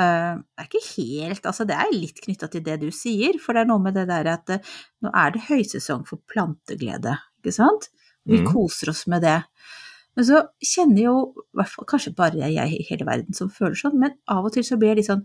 [0.00, 3.60] uh, er ikke helt Altså, det er litt knytta til det du sier, for det
[3.60, 4.70] er noe med det der at uh,
[5.04, 7.90] nå er det høysesong for planteglede, ikke sant?
[8.26, 8.46] Vi Mm.
[8.52, 9.42] koser oss med det.
[10.14, 11.34] Men så kjenner jo,
[11.88, 14.88] kanskje bare jeg i hele verden som føler sånn, men av og til så blir
[14.92, 15.24] jeg litt sånn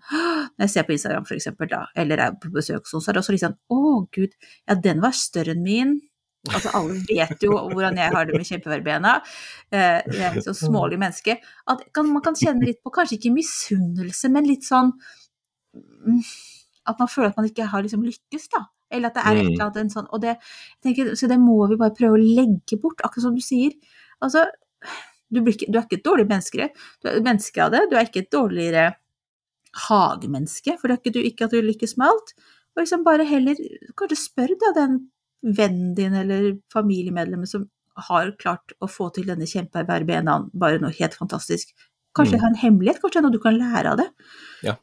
[0.57, 3.10] Når jeg ser på Instagram for eksempel, da, eller er på besøk hos noen, så
[3.10, 4.31] er det også litt sånn Å, gud,
[4.67, 6.01] ja, den var større enn min.
[6.47, 9.21] Altså, alle vet jo hvordan jeg har det med kjempeverbena.
[9.71, 11.36] Eh, Jeg er så smålig menneske.
[11.67, 14.93] At man kan kjenne litt på, kanskje ikke misunnelse, men litt sånn
[15.75, 16.21] mm,
[16.88, 18.63] At man føler at man ikke har liksom lykkes, da.
[18.91, 19.52] Eller at det er et Mm.
[19.54, 20.38] eller annet en sånn Og det,
[20.84, 23.73] tenker, så det må vi bare prøve å legge bort, akkurat som du sier.
[24.21, 24.45] Altså,
[25.32, 26.69] du, blir ikke, du er ikke et dårlig menneske,
[27.04, 27.89] du er menneske av det.
[27.91, 28.95] Du er ikke et dårligere
[29.88, 32.34] hagemenneske, for det er ikke, du, ikke at du lykkes med alt.
[32.76, 33.56] Og liksom bare heller
[34.00, 34.97] kanskje spør da den
[35.43, 37.67] vennen din eller familiemedlemmet som
[38.08, 41.73] har klart å få til denne kjempeverbenaen, bare noe helt fantastisk.
[42.17, 42.38] Kanskje Mm.
[42.38, 44.10] det har en hemmelighet, kanskje det er noe du kan lære av det.
[44.63, 44.76] Ja,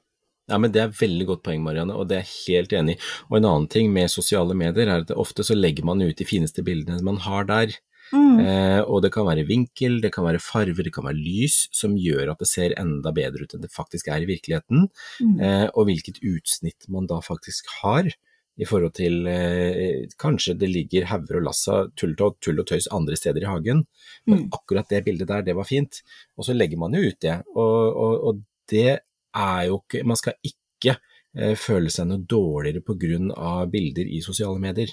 [0.48, 3.00] men Det er veldig godt poeng, Marianne, og det er jeg helt enig i.
[3.30, 6.24] Og En annen ting med sosiale medier er at ofte så legger man ut de
[6.28, 7.72] fineste bildene man har der.
[8.12, 8.38] Mm.
[8.44, 11.96] Eh, og det kan være vinkel, det kan være farver, det kan være lys, som
[11.96, 14.88] gjør at det ser enda bedre ut enn det faktisk er i virkeligheten.
[15.24, 15.40] Mm.
[15.40, 18.12] Eh, og hvilket utsnitt man da faktisk har.
[18.60, 22.68] I forhold til eh, Kanskje det ligger hauger og lass av tull, og- tull og
[22.68, 23.86] tøys andre steder i hagen,
[24.28, 24.50] men Mm.
[24.52, 26.02] akkurat det bildet der, det var fint.
[26.38, 27.42] Og så legger man jo ut det.
[27.56, 29.00] Og, og, og det
[29.34, 30.96] er jo ikke Man skal ikke
[31.36, 33.66] eh, føle seg noe dårligere pga.
[33.70, 34.88] bilder i sosiale medier.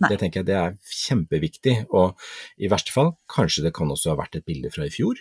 [0.00, 0.08] Nei.
[0.08, 2.16] Det tenker jeg det er kjempeviktig, og
[2.58, 5.14] i verste fall kanskje det kan også ha vært et bilde fra i fjor.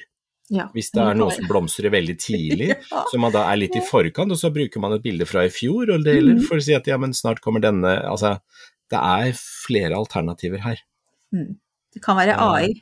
[0.51, 0.65] Ja.
[0.73, 3.03] Hvis det er noe som blomstrer veldig tidlig, Ja.
[3.12, 5.49] så man da er litt i forkant, og så bruker man et bilde fra i
[5.53, 6.41] fjor og Mhm.
[6.47, 8.39] for å si at ja, men snart kommer denne Altså,
[8.91, 10.79] det er flere alternativer her.
[11.34, 11.57] Mm.
[11.93, 12.73] Det kan være AI.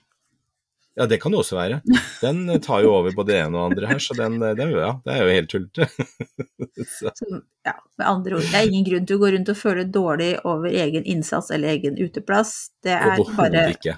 [0.99, 1.77] Ja, det kan det også være.
[2.19, 4.65] Den eh, tar jo over både det ene og andre her, så den, den det,
[4.75, 5.88] ja, det er jo helt tullete.
[7.65, 10.29] Ja, med andre ord, det er ingen grunn til å gå rundt og føle dårlig
[10.47, 12.53] over egen innsats eller egen uteplass.
[12.83, 13.95] Det er bare ikke.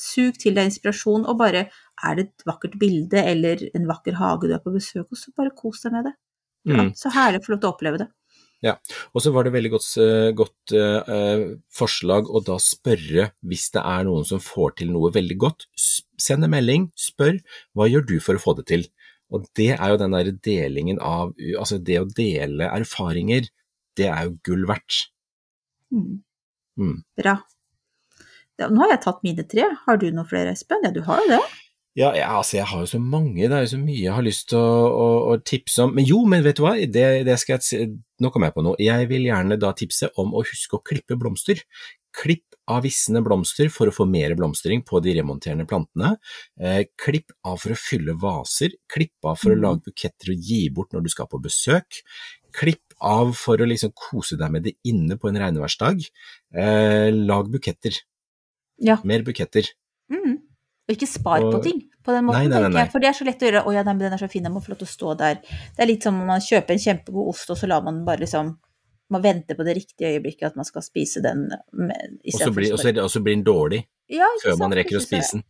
[0.00, 1.66] sug til deg inspirasjon, og bare
[2.04, 5.32] er det et vakkert bilde eller en vakker hage du er på besøk hos, så
[5.36, 6.14] bare kos deg med det.
[6.68, 6.90] Ja, Mm.
[6.92, 8.08] så herlig å få lov til å oppleve det.
[9.14, 13.82] Og så var det veldig godt, eh, godt eh, forslag å da spørre hvis det
[13.82, 15.68] er noen som får til noe veldig godt.
[16.20, 17.38] Send en melding, spør
[17.76, 18.84] hva gjør du for å få det til.
[19.32, 23.46] Og det er jo den der delingen av Altså det å dele erfaringer,
[23.96, 25.06] det er jo gull verdt.
[25.94, 26.20] Mm.
[26.80, 26.98] Mm.
[27.18, 27.38] Bra.
[28.60, 29.70] Ja, Nå har jeg tatt mine tre.
[29.86, 30.84] Har du noen flere, Espen?
[30.84, 31.40] Ja, du har jo det.
[32.00, 34.24] Ja, jeg, altså, jeg har jo så mange, det er jo så mye jeg har
[34.24, 35.90] lyst til å, å, å tipse om.
[35.98, 37.80] Men jo, men vet du hva, det, det skal jeg si,
[38.22, 38.78] nå kom jeg på noe.
[38.80, 41.60] Jeg vil gjerne da tipse om å huske å klippe blomster.
[42.16, 46.14] Klipp av visne blomster for å få mer blomstring på de remonterende plantene.
[46.62, 48.76] Eh, klipp av for å fylle vaser.
[48.90, 49.64] Klipp av for å Mm.
[49.66, 52.00] lage buketter og gi bort når du skal på besøk.
[52.56, 56.06] Klipp av for å liksom kose deg med det inne på en regnværsdag.
[56.54, 57.98] Eh, lag buketter.
[58.80, 58.96] Ja.
[59.04, 59.68] Mer buketter.
[60.10, 60.38] Mm.
[60.88, 62.92] Og ikke spar på ting på den måten, Nei, nei, nei, tenker jeg.
[62.92, 63.64] For det er så lett å gjøre.
[63.66, 65.34] Å ja, den er så fin, den må få lov til å stå der.
[65.76, 68.20] Det er litt som om man kjøper en kjempegod ost, og så lar man bare
[68.24, 68.56] liksom
[69.10, 71.48] Man venter på det riktige øyeblikket at man skal spise den.
[71.72, 72.78] med- Og så blir, og
[73.10, 75.42] så- blir den dårlig Ja, før før man rekker å spise den.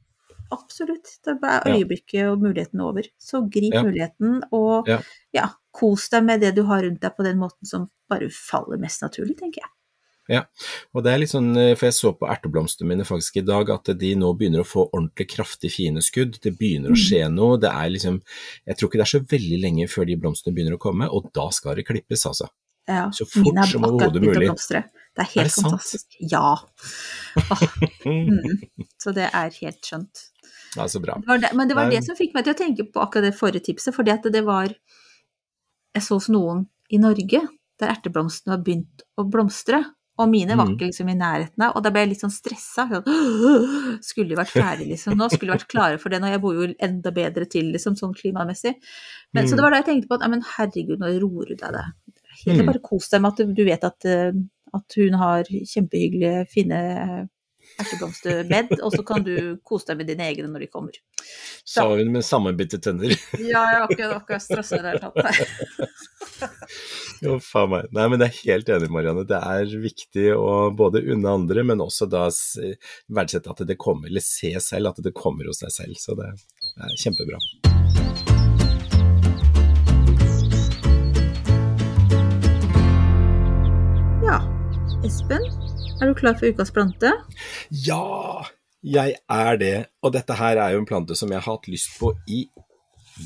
[0.51, 1.19] Absolutt.
[1.23, 3.03] Da er øyeblikket og muligheten over.
[3.21, 3.83] Så grip Ja.
[3.83, 5.01] muligheten, og Ja.
[5.33, 8.79] ja, kos deg med det du har rundt deg på den måten som bare faller
[8.79, 9.71] mest naturlig, tenker jeg.
[10.95, 13.71] Og det er litt sånn, eh, for jeg så på erteblomstene mine faktisk i dag,
[13.75, 16.38] at de nå begynner å få ordentlig kraftig fine skudd.
[16.45, 17.59] Det begynner å skje noe.
[17.59, 18.21] Det er liksom
[18.66, 21.31] Jeg tror ikke det er så veldig lenge før de blomstene begynner å komme, og
[21.35, 22.47] da skal det klippes, altså.
[22.88, 24.47] Ja, Så fort mine som overhodet mulig.
[24.49, 24.85] blomstre.
[25.14, 26.07] Det er Er helt fantastisk.
[26.19, 26.31] sant?
[26.31, 26.57] Ja.
[28.07, 28.61] Mm.
[28.99, 30.23] Så det er helt skjønt.
[30.77, 31.16] Ja, så bra.
[31.21, 33.27] Det var det, men det var det som fikk meg til å tenke på akkurat
[33.29, 34.73] det forrige tipset, fordi at det var
[35.95, 37.40] Jeg så hos noen i Norge
[37.81, 39.81] der erteblomstene har begynt å blomstre,
[40.21, 40.75] og mine var Mhm.
[40.77, 42.85] ikke liksom i nærheten av, og da ble jeg litt sånn stressa.
[42.91, 45.29] Sånn, skulle vært ferdig, liksom nå?
[45.33, 46.29] Skulle vært klare for det nå?
[46.31, 48.75] Jeg bor jo enda bedre til, liksom, sånn klimamessig.
[49.33, 49.57] Men, Så Mhm.
[49.57, 51.85] det var da jeg tenkte på at, men herregud, nå roer du deg det.
[52.47, 52.67] Helt Mhm.
[52.67, 54.33] bare kos deg med at du, vet at, eh,
[54.75, 57.29] at hun har kjempehyggelige, fine
[57.81, 59.35] erteblomsterbed, og så kan du
[59.66, 61.01] kose deg med dine egne når de kommer.
[61.69, 63.14] Sa hun med sammenbitte tenner.
[63.40, 65.16] Ja, jeg har ikke akkurat stressa i det hele tatt.
[67.21, 67.90] Jo, faen meg.
[67.97, 69.27] Nei, men jeg er helt enig, Marianne.
[69.29, 72.29] Det er viktig å både unne andre, men også da
[73.12, 76.01] verdsette at det kommer, eller se selv at det kommer hos deg selv.
[76.01, 77.40] Så det er kjempebra.
[84.25, 84.40] Ja.
[85.05, 85.45] Espen,
[86.01, 87.13] er du klar for ukas plante?
[87.71, 88.47] Ja,
[88.83, 89.75] jeg er det.
[90.03, 92.45] Og dette her er jo en plante som jeg har hatt lyst på i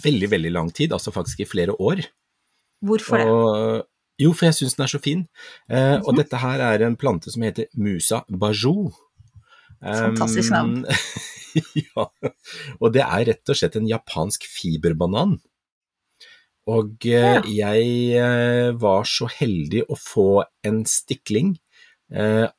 [0.02, 2.02] veldig, veldig lang tid, altså faktisk i flere år.
[2.84, 3.26] Hvorfor det?
[3.30, 3.84] Og,
[4.20, 5.26] jo, for jeg syns den er så fin.
[5.70, 6.16] Eh, Og Mhm.
[6.22, 8.92] dette her er en plante som heter Musa bajou.
[9.82, 10.84] Fantastisk navn.
[11.76, 12.06] ja,
[12.80, 15.38] og det er rett og slett en japansk fiberbanan.
[16.66, 21.63] Og eh, jeg eh, var så heldig å få en stikling eh,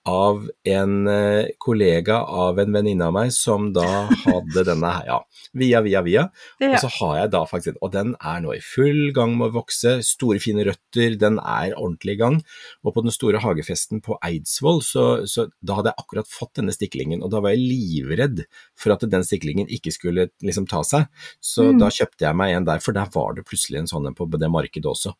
[0.10, 3.86] av en eh, kollega av en venninne av meg som da
[4.25, 5.19] hadde denne her, ja,
[5.53, 6.23] via, via, via.
[6.60, 6.71] Ja.
[6.73, 9.55] Og så har jeg da faktisk, og den er nå i full gang med å
[9.62, 12.39] vokse, store fine røtter, den er ordentlig i gang.
[12.84, 16.75] Og på den store hagefesten på Eidsvoll, så, så da hadde jeg akkurat fått denne
[16.75, 18.43] stiklingen, og da var jeg livredd
[18.75, 21.08] for at den stiklingen ikke skulle liksom ta seg.
[21.39, 21.79] Så Mm.
[21.81, 24.27] da kjøpte jeg meg en der, for der var det plutselig en sånn en på
[24.31, 25.13] det markedet også.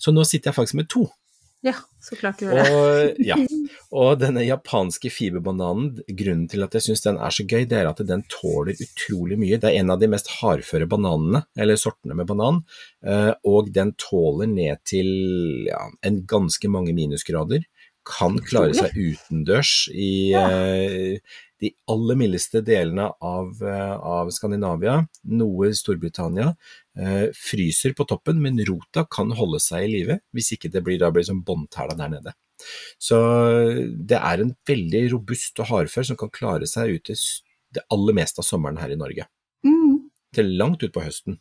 [0.00, 1.06] Så nå sitter jeg faktisk med to.
[1.64, 2.66] Ja, så klart du gjør det.
[2.72, 3.36] Og, ja.
[4.02, 7.90] og denne japanske fiberbananen, grunnen til at jeg syns den er så gøy, det er
[7.90, 9.58] at den tåler utrolig mye.
[9.62, 12.62] Det er en av de mest hardføre bananene, eller sortene med banan,
[13.06, 15.08] eh, og den tåler ned til
[15.70, 17.66] ja, en ganske mange minusgrader.
[18.06, 20.46] Kan klare seg utendørs i Ja.
[20.46, 21.18] eh,
[21.62, 26.52] de aller mildeste delene av, eh, av Skandinavia, noe Storbritannia.
[26.96, 30.96] Eh, fryser på toppen, men rota kan holde seg i live hvis ikke det blir,
[31.02, 32.32] da blir som båndtæla der nede.
[32.96, 33.18] Så
[34.08, 37.20] det er en veldig robust og hardfør som kan klare seg ut til
[37.76, 39.26] det aller meste av sommeren her i Norge.
[39.66, 40.06] Mm.
[40.36, 41.36] Til langt utpå høsten.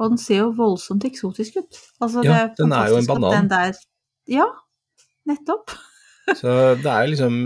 [0.00, 1.82] Og den ser jo voldsomt eksotisk ut.
[2.00, 3.52] Altså, Ja, det er den er jo en banan.
[3.52, 3.76] Der,
[4.32, 4.48] ja,
[5.28, 5.76] nettopp.
[6.34, 6.50] Så
[6.82, 7.36] det er liksom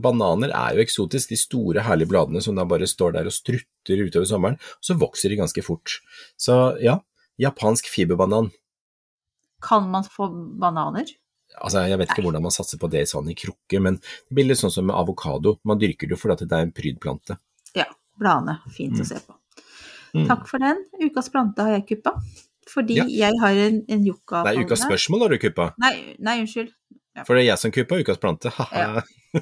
[0.00, 4.00] Bananer er jo eksotisk, de store herlige bladene som da bare står der og strutter
[4.06, 5.98] utover sommeren, og så vokser de ganske fort.
[6.40, 6.98] Så ja,
[7.40, 8.50] japansk fiberbanan.
[9.60, 11.10] Kan man få bananer?
[11.60, 14.46] Altså, jeg vet ikke hvordan man satser på det sånn i krukke, men det blir
[14.48, 15.58] litt sånn som med avokado.
[15.66, 17.36] Man dyrker det fordi at det er en prydplante.
[17.76, 17.88] Ja,
[18.20, 18.60] bladene.
[18.72, 19.36] Fint å se på.
[20.14, 20.26] Mm.
[20.30, 20.80] Takk for den.
[21.02, 22.14] Ukas plante har jeg kuppa.
[22.70, 23.04] Fordi Ja.
[23.04, 25.74] jeg har en, en Det er ukas spørsmål, har du kuppa?
[25.78, 26.70] Nei, nei, unnskyld.
[27.26, 28.48] For det er jeg som kuppa ukas plante.
[28.56, 29.02] Haha.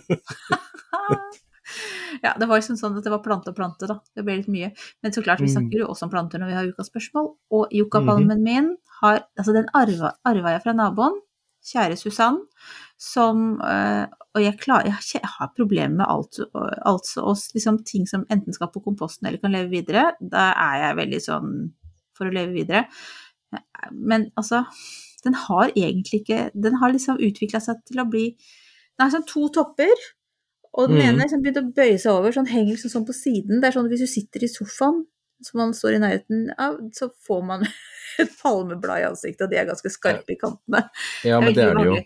[2.25, 3.99] ja, det var liksom sånn at det var plante og plante, da.
[4.17, 4.71] Det ble litt mye.
[5.05, 5.55] Men så klart, vi Mm.
[5.55, 7.27] snakker jo også om planter når vi har ukas spørsmål.
[7.53, 11.21] Og yuccapalmen min har Altså, den arva, arva jeg fra naboen,
[11.69, 12.39] kjære Susann,
[12.99, 16.39] som øh, Og jeg, klar, jeg, har problemer med alt,
[16.87, 20.13] altså og liksom ting som enten skal på komposten eller kan leve videre.
[20.21, 21.73] Da er jeg veldig sånn
[22.15, 22.85] for å leve videre.
[23.91, 24.65] Men altså,
[25.29, 29.29] den har egentlig ikke Den har liksom utvikla seg til å bli Den har sånn
[29.29, 30.07] to topper,
[30.73, 31.05] Og den mm.
[31.05, 33.61] ene liksom begynte å bøye seg over, sånn henger liksom sånn på siden.
[33.61, 35.01] Det er sånn at hvis du sitter i sofaen,
[35.43, 37.65] som man står i nærheten av, så får man
[38.23, 40.85] et palmeblad i ansiktet, og de er ganske skarpe i kantene.
[41.27, 41.97] Ja, men det er det jo.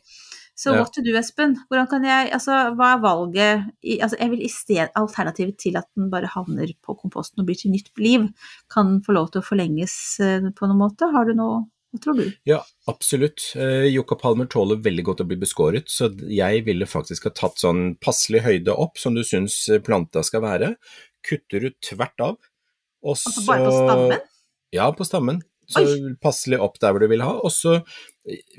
[0.55, 0.79] Så Ja.
[0.79, 1.57] what to do, Espen?
[1.69, 3.73] Hvordan kan jeg, altså, hva er valget?
[3.83, 7.47] I, altså, jeg vil i sted, alternativet til at den bare havner på komposten og
[7.49, 8.29] blir til nytt liv,
[8.71, 11.09] kan den få lov til å forlenges eh, på noen måte?
[11.11, 12.25] Har du noe, hva tror du?
[12.49, 13.51] Ja, absolutt.
[13.55, 17.61] Jokka Yucca palmer tåler veldig godt å bli beskåret, så jeg ville faktisk ha tatt
[17.61, 20.75] sånn passelig høyde opp, som du syns planta skal være.
[21.29, 22.39] Kutter du tvert av,
[23.03, 24.29] og så Altså bare på stammen?
[24.73, 25.43] Ja, på stammen.
[25.73, 25.83] Så
[26.21, 27.37] passelig opp der hvor du vil ha.
[27.41, 27.79] Og så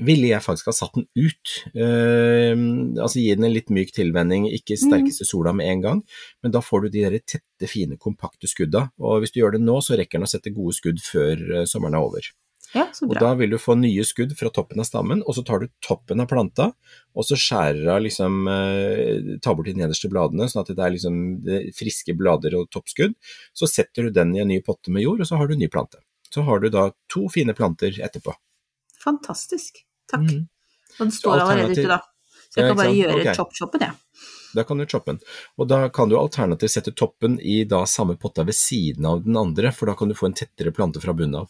[0.04, 1.56] ville jeg faktisk ha satt den ut.
[1.76, 2.56] Uh,
[3.02, 6.04] altså gi den en litt myk tilvenning, ikke sterkeste sola med en gang.
[6.43, 8.88] Men da får du de der tette, fine, kompakte skudda.
[9.04, 11.67] Og hvis du gjør det nå, så rekker den å sette gode skudd før eh,
[11.69, 12.32] sommeren er over.
[12.74, 15.62] Ja, Og da vil du få nye skudd fra toppen av stammen, og så tar
[15.62, 16.72] du toppen av planta,
[17.14, 20.96] og så skjærer av liksom eh, Tar bort de nederste bladene, sånn at det er
[20.96, 23.14] liksom det friske blader og toppskudd.
[23.54, 25.62] Så setter du den i en ny potte med jord, og så har du en
[25.62, 26.02] ny plante.
[26.34, 28.34] Så har du da to fine planter etterpå.
[29.04, 29.84] Fantastisk.
[30.10, 30.26] Takk.
[30.26, 30.48] Mm.
[30.98, 32.02] Og den står allerede ute, da.
[32.50, 33.36] Så jeg Ja, kan bare gjøre okay.
[33.38, 33.94] chop-choppen, jeg.
[34.54, 35.20] Da kan du choppe den.
[35.58, 39.38] Og da kan du alternativt sette toppen i da samme potta ved siden av den
[39.38, 41.50] andre, for da kan du få en tettere plante fra bunnen av.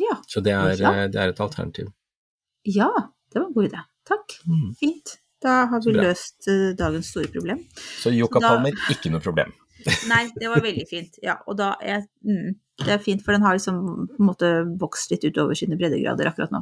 [0.00, 0.16] Ja.
[0.28, 0.92] Så det er, Ja.
[0.96, 1.90] eh, det er et alternativ.
[2.64, 2.90] ja,
[3.32, 3.80] det var en god idé.
[4.08, 4.38] Takk.
[4.48, 4.70] Mm.
[4.80, 5.18] Fint.
[5.40, 7.62] Da har vi løst uh, dagens store problem.
[8.02, 9.52] Så yucapalmer, Da- ikke noe problem.
[10.12, 11.14] Nei, det var veldig fint.
[11.24, 12.50] Ja, og da er mm,
[12.84, 13.78] Det er fint, for den har liksom
[14.10, 16.60] på en måte vokst litt utover sine breddegrader akkurat nå.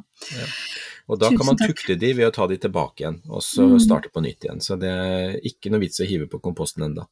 [1.09, 3.67] Og da Tusen kan man tukte de ved å ta de tilbake igjen, og så
[3.67, 3.79] mm.
[3.83, 4.61] starte på nytt igjen.
[4.63, 7.07] Så det er ikke noe vits å hive på komposten enda.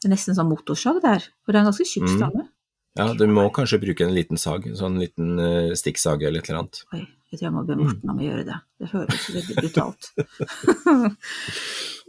[0.00, 2.48] Det er nesten sånn motorsag der, for det er en ganske tjukk Mm.
[2.94, 6.50] Ja, du må kanskje bruke en liten sag, en sånn liten uh, stikksag eller et
[6.50, 6.82] eller annet.
[6.94, 7.00] Oi,
[7.32, 7.78] jeg tror jeg må be.
[7.80, 8.58] Morten om å gjøre det.
[8.78, 10.12] Det høres veldig brutalt.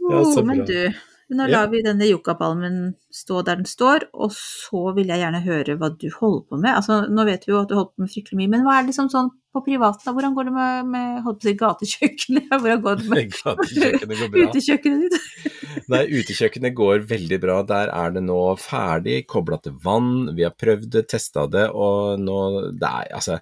[0.06, 0.90] Ja, så Å, men bra.
[1.30, 1.62] Nå Ja.
[1.62, 5.90] lar vi denne yuccapalmen stå der den står, og så vil jeg gjerne høre hva
[5.90, 6.74] du holder på med.
[6.76, 8.84] Altså, nå vet vi jo at du holder på med fryktelig mye, men hva er
[8.84, 10.04] det liksom sånn på privaten?
[10.04, 10.12] da?
[10.12, 12.50] Hvordan går det med, med holdt på å si, gatekjøkkenet?
[12.60, 14.46] Hvordan går det med Gatekjøkkenet går bra.
[14.46, 15.18] utekjøkkenet ditt?
[15.92, 17.58] Nei, utekjøkkenet går veldig bra.
[17.66, 20.30] Der er det nå ferdig, kobla til vann.
[20.36, 22.38] Vi har prøvd det, testa det, og nå
[22.76, 23.40] det er, altså,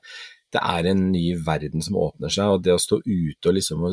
[0.55, 2.55] det er en ny verden som åpner seg.
[2.55, 3.85] Og det å stå ute og liksom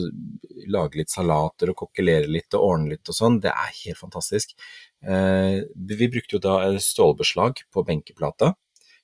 [0.71, 4.54] lage litt salater og kokkelere litt og ordne litt og sånn, det er helt fantastisk.
[5.02, 8.54] Eh, vi brukte jo da stålbeslag på benkeplata.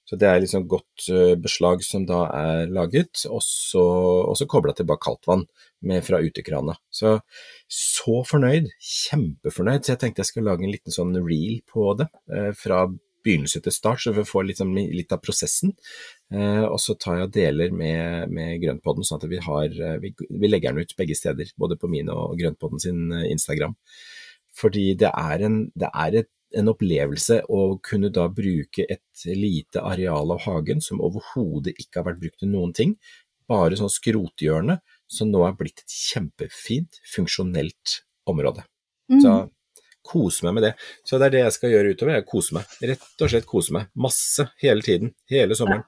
[0.08, 3.84] Så det er liksom godt eh, beslag som da er laget, og så,
[4.24, 5.44] og så kobla til bare kaldt vann
[6.04, 6.78] fra utekrana.
[6.88, 7.18] Så
[7.68, 12.08] så fornøyd, kjempefornøyd, så jeg tenkte jeg skulle lage en liten sånn reel på det,
[12.32, 12.86] eh, fra
[13.26, 15.74] begynnelse til start, så vi får liksom litt av prosessen.
[16.34, 20.00] Eh, og så tar jeg og deler med, med Grøntpodden, sånn at vi, har, eh,
[20.04, 23.76] vi, vi legger den ut begge steder, både på min og Grøntpodden sin eh, Instagram.
[24.58, 29.84] Fordi det er, en, det er et, en opplevelse å kunne da bruke et lite
[29.84, 32.96] areal av hagen som overhodet ikke har vært brukt til noen ting,
[33.48, 38.66] bare sånn skrothjørne, som nå er blitt et kjempefint, funksjonelt område.
[39.12, 39.22] Mm.
[39.24, 39.36] Så
[40.08, 40.74] kose meg med det.
[41.06, 42.74] Så det er det jeg skal gjøre utover, jeg kose meg.
[42.94, 43.90] Rett og slett kose meg.
[44.08, 45.14] Masse, hele tiden.
[45.30, 45.84] Hele sommeren.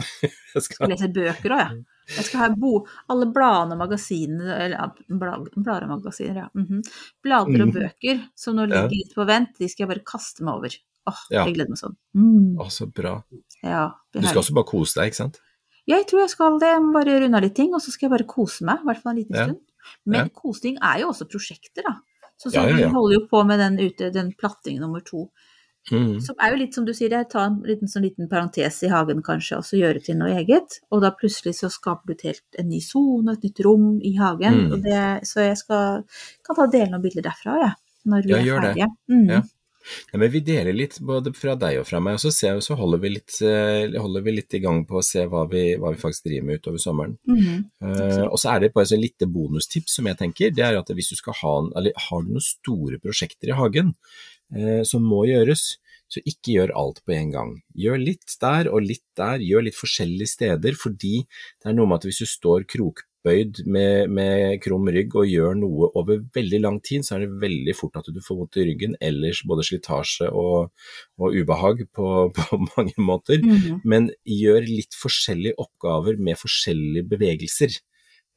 [0.22, 1.80] jeg Jeg skal, lese bøker òg, jeg.
[2.10, 2.70] Jeg skal ha bo,
[3.12, 4.86] alle bladene og magasinene, eller ja,
[5.20, 6.46] blad, blader og magasiner, ja.
[6.58, 6.80] mhm.
[7.22, 7.74] Blader og Mhm.
[7.76, 8.80] bøker som nå Ja.
[8.82, 10.74] ligger litt på vent, de skal jeg bare kaste meg over.
[11.10, 11.44] Åh, Ja.
[11.46, 11.96] jeg gleder meg sånn.
[12.16, 12.56] Mm.
[12.58, 13.22] å, så bra.
[13.62, 15.38] Ja, Du skal også bare kose deg, ikke sant?
[15.86, 18.08] Jeg tror jeg skal det, jeg må bare runde av litt ting, og så skal
[18.10, 19.44] jeg bare kose meg, i hvert fall en liten Ja.
[19.46, 19.60] stund.
[20.06, 20.28] Men Ja.
[20.34, 21.94] kosing er jo også prosjekter, da.
[22.40, 22.88] Så, så Ja, ja, ja.
[22.88, 25.26] vi holder jo på med den ute, den platting nummer to.
[25.90, 26.20] Mm.
[26.20, 29.22] Som er jo litt som du sier, tar en liten, sånn liten parentes i hagen
[29.24, 30.78] kanskje, og så gjøre til noe eget.
[30.92, 34.14] Og da plutselig så skaper du et helt, en ny sone, et nytt rom i
[34.18, 34.58] hagen.
[34.70, 34.82] Mm.
[34.84, 36.04] Det, så jeg skal,
[36.46, 37.72] kan ta dele noen bilder derfra, jeg.
[38.12, 38.90] når vi Ja, er ferdige.
[39.12, 39.26] Mm.
[39.28, 39.40] Ja.
[40.12, 42.76] Ja, men vi deler litt både fra deg og fra meg, og så, ser, så
[42.78, 45.92] holder, vi litt, eh, holder vi litt i gang på å se hva vi, hva
[45.94, 47.16] vi faktisk driver med utover sommeren.
[47.28, 47.60] Mm -hmm.
[47.84, 50.90] uh, og så er det bare et lite bonustips som jeg tenker, det er at
[50.90, 53.94] hvis du skal ha, eller har du noen store prosjekter i hagen
[54.56, 55.78] uh, som må gjøres,
[56.10, 57.50] så ikke gjør alt på en gang.
[57.78, 61.22] Gjør litt der og litt der, gjør litt forskjellige steder, fordi
[61.62, 62.66] det er noe med at hvis du står
[63.20, 67.40] krokbøyd med, med krum rygg og gjør noe over veldig lang tid, så er det
[67.40, 70.70] veldig fort at du får vondt i ryggen, ellers både slitasje og,
[71.18, 73.40] og ubehag på, på mange måter.
[73.42, 73.82] Mhm.
[73.84, 77.76] Men gjør litt forskjellige oppgaver med forskjellige bevegelser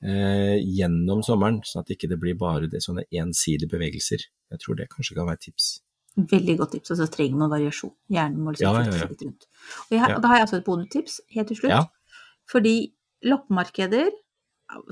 [0.03, 4.27] eh, gjennom sommeren, sånn at ikke det blir bare det, sånne ensidige bevegelser.
[4.51, 5.71] Jeg tror det kanskje kan være et tips.
[6.13, 7.93] Veldig godt tips, og så trenger man variasjon.
[8.13, 9.07] Hjernen må liksom Ja, ja, ja.
[9.09, 9.47] litt rundt.
[9.88, 11.73] Og, jeg, og da har jeg altså et bonustips helt til slutt.
[11.73, 12.19] Ja.
[12.51, 12.75] Fordi
[13.25, 14.11] loppemarkeder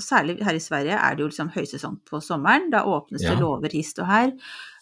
[0.04, 2.70] Særlig her i Sverige er det jo liksom høysesong på sommeren.
[2.70, 3.40] Da åpnes det Ja.
[3.40, 4.32] låver hist og her.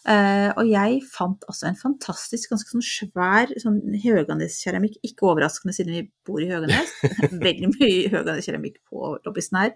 [0.04, 4.98] Uh, og jeg fant altså en fantastisk, ganske sånn svær sånn Høganes-keramikk.
[5.06, 6.92] Ikke overraskende siden vi bor i Høganes.
[7.46, 9.72] Veldig mye Høganes-keramikk på lobbisen her.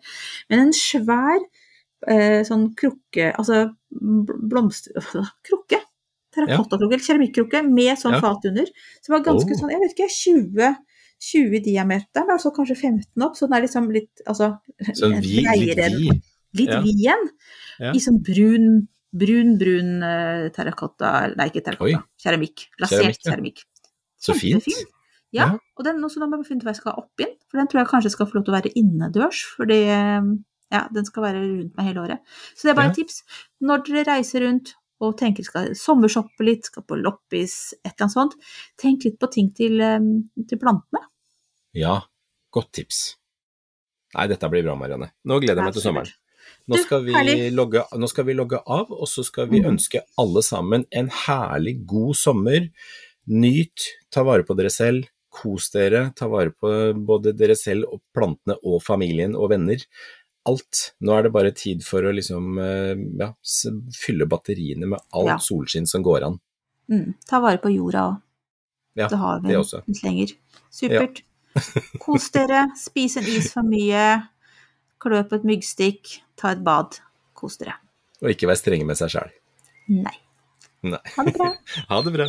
[0.51, 4.93] Men en svær uh, sånn krukke, altså bl- blomster...
[5.47, 5.81] Krukke.
[6.35, 8.21] Terrakottakrukke, eller keramikkrukke med sånn Ja.
[8.21, 8.67] fat under.
[9.01, 9.61] Som var ganske Oh.
[9.61, 10.77] sånn, jeg vet ikke, 20,
[11.25, 13.37] 20 i diameter, altså kanskje 15 opp.
[13.39, 14.55] Så den er liksom litt altså,
[14.93, 15.95] Sånn vi, litt vid.
[16.01, 16.11] vi.
[16.61, 16.81] litt Ja.
[16.85, 17.31] vid igjen.
[17.81, 17.93] Ja.
[17.95, 18.67] I sånn brun,
[19.15, 22.05] brun, brun uh, terrakotta Nei, ikke terrakotta.
[22.23, 22.69] Keramikk.
[22.83, 23.91] Lasert Keramikk, ja.
[24.25, 24.65] Så fint.
[25.35, 27.35] Ja, og den også da må jeg finne ut hva jeg skal ha oppi den.
[27.51, 30.29] For den tror jeg kanskje skal få lov til å være innendørs, fordi eh,
[30.75, 32.37] ja, den skal være rundt meg hele året.
[32.55, 33.19] Så det er bare et tips.
[33.67, 38.15] Når dere reiser rundt og tenker skal sommershoppe litt, skal på loppis, et eller annet
[38.15, 38.39] sånt,
[38.81, 40.07] tenk litt på ting til, eh,
[40.49, 41.03] til plantene.
[41.75, 42.01] Ja,
[42.55, 43.17] godt tips.
[44.15, 45.11] Nei, dette blir bra, Marianne.
[45.27, 46.13] Nå gleder jeg meg til sommeren.
[46.71, 47.15] Nå skal, vi
[47.53, 49.75] logge, nå skal vi logge av, og så skal vi Mhm.
[49.75, 52.71] ønske alle sammen en herlig god sommer.
[53.27, 58.01] Nyt, ta vare på dere selv, kos dere, ta vare på både dere selv og
[58.15, 59.83] plantene og familien og venner.
[60.47, 60.93] Alt.
[61.03, 63.33] Nå er det bare tid for å liksom, eh, ja,
[63.93, 65.37] fylle batteriene med alt Ja.
[65.39, 66.41] solskinn som går an.
[66.91, 68.23] Mm, ta vare på jorda òg.
[68.97, 69.83] Ja, det har vi det også.
[69.89, 70.37] litt lenger.
[70.71, 71.23] Supert.
[72.03, 74.07] Kos dere, spis en is for mye,
[75.03, 76.99] klø på et myggstikk, ta et bad.
[77.35, 77.77] Kos dere.
[78.23, 79.35] Og ikke være strenge med seg sjæl.
[79.93, 80.17] Nei.
[80.87, 81.05] Nei.
[81.17, 81.55] Ha det bra.
[81.91, 82.29] Ha det bra.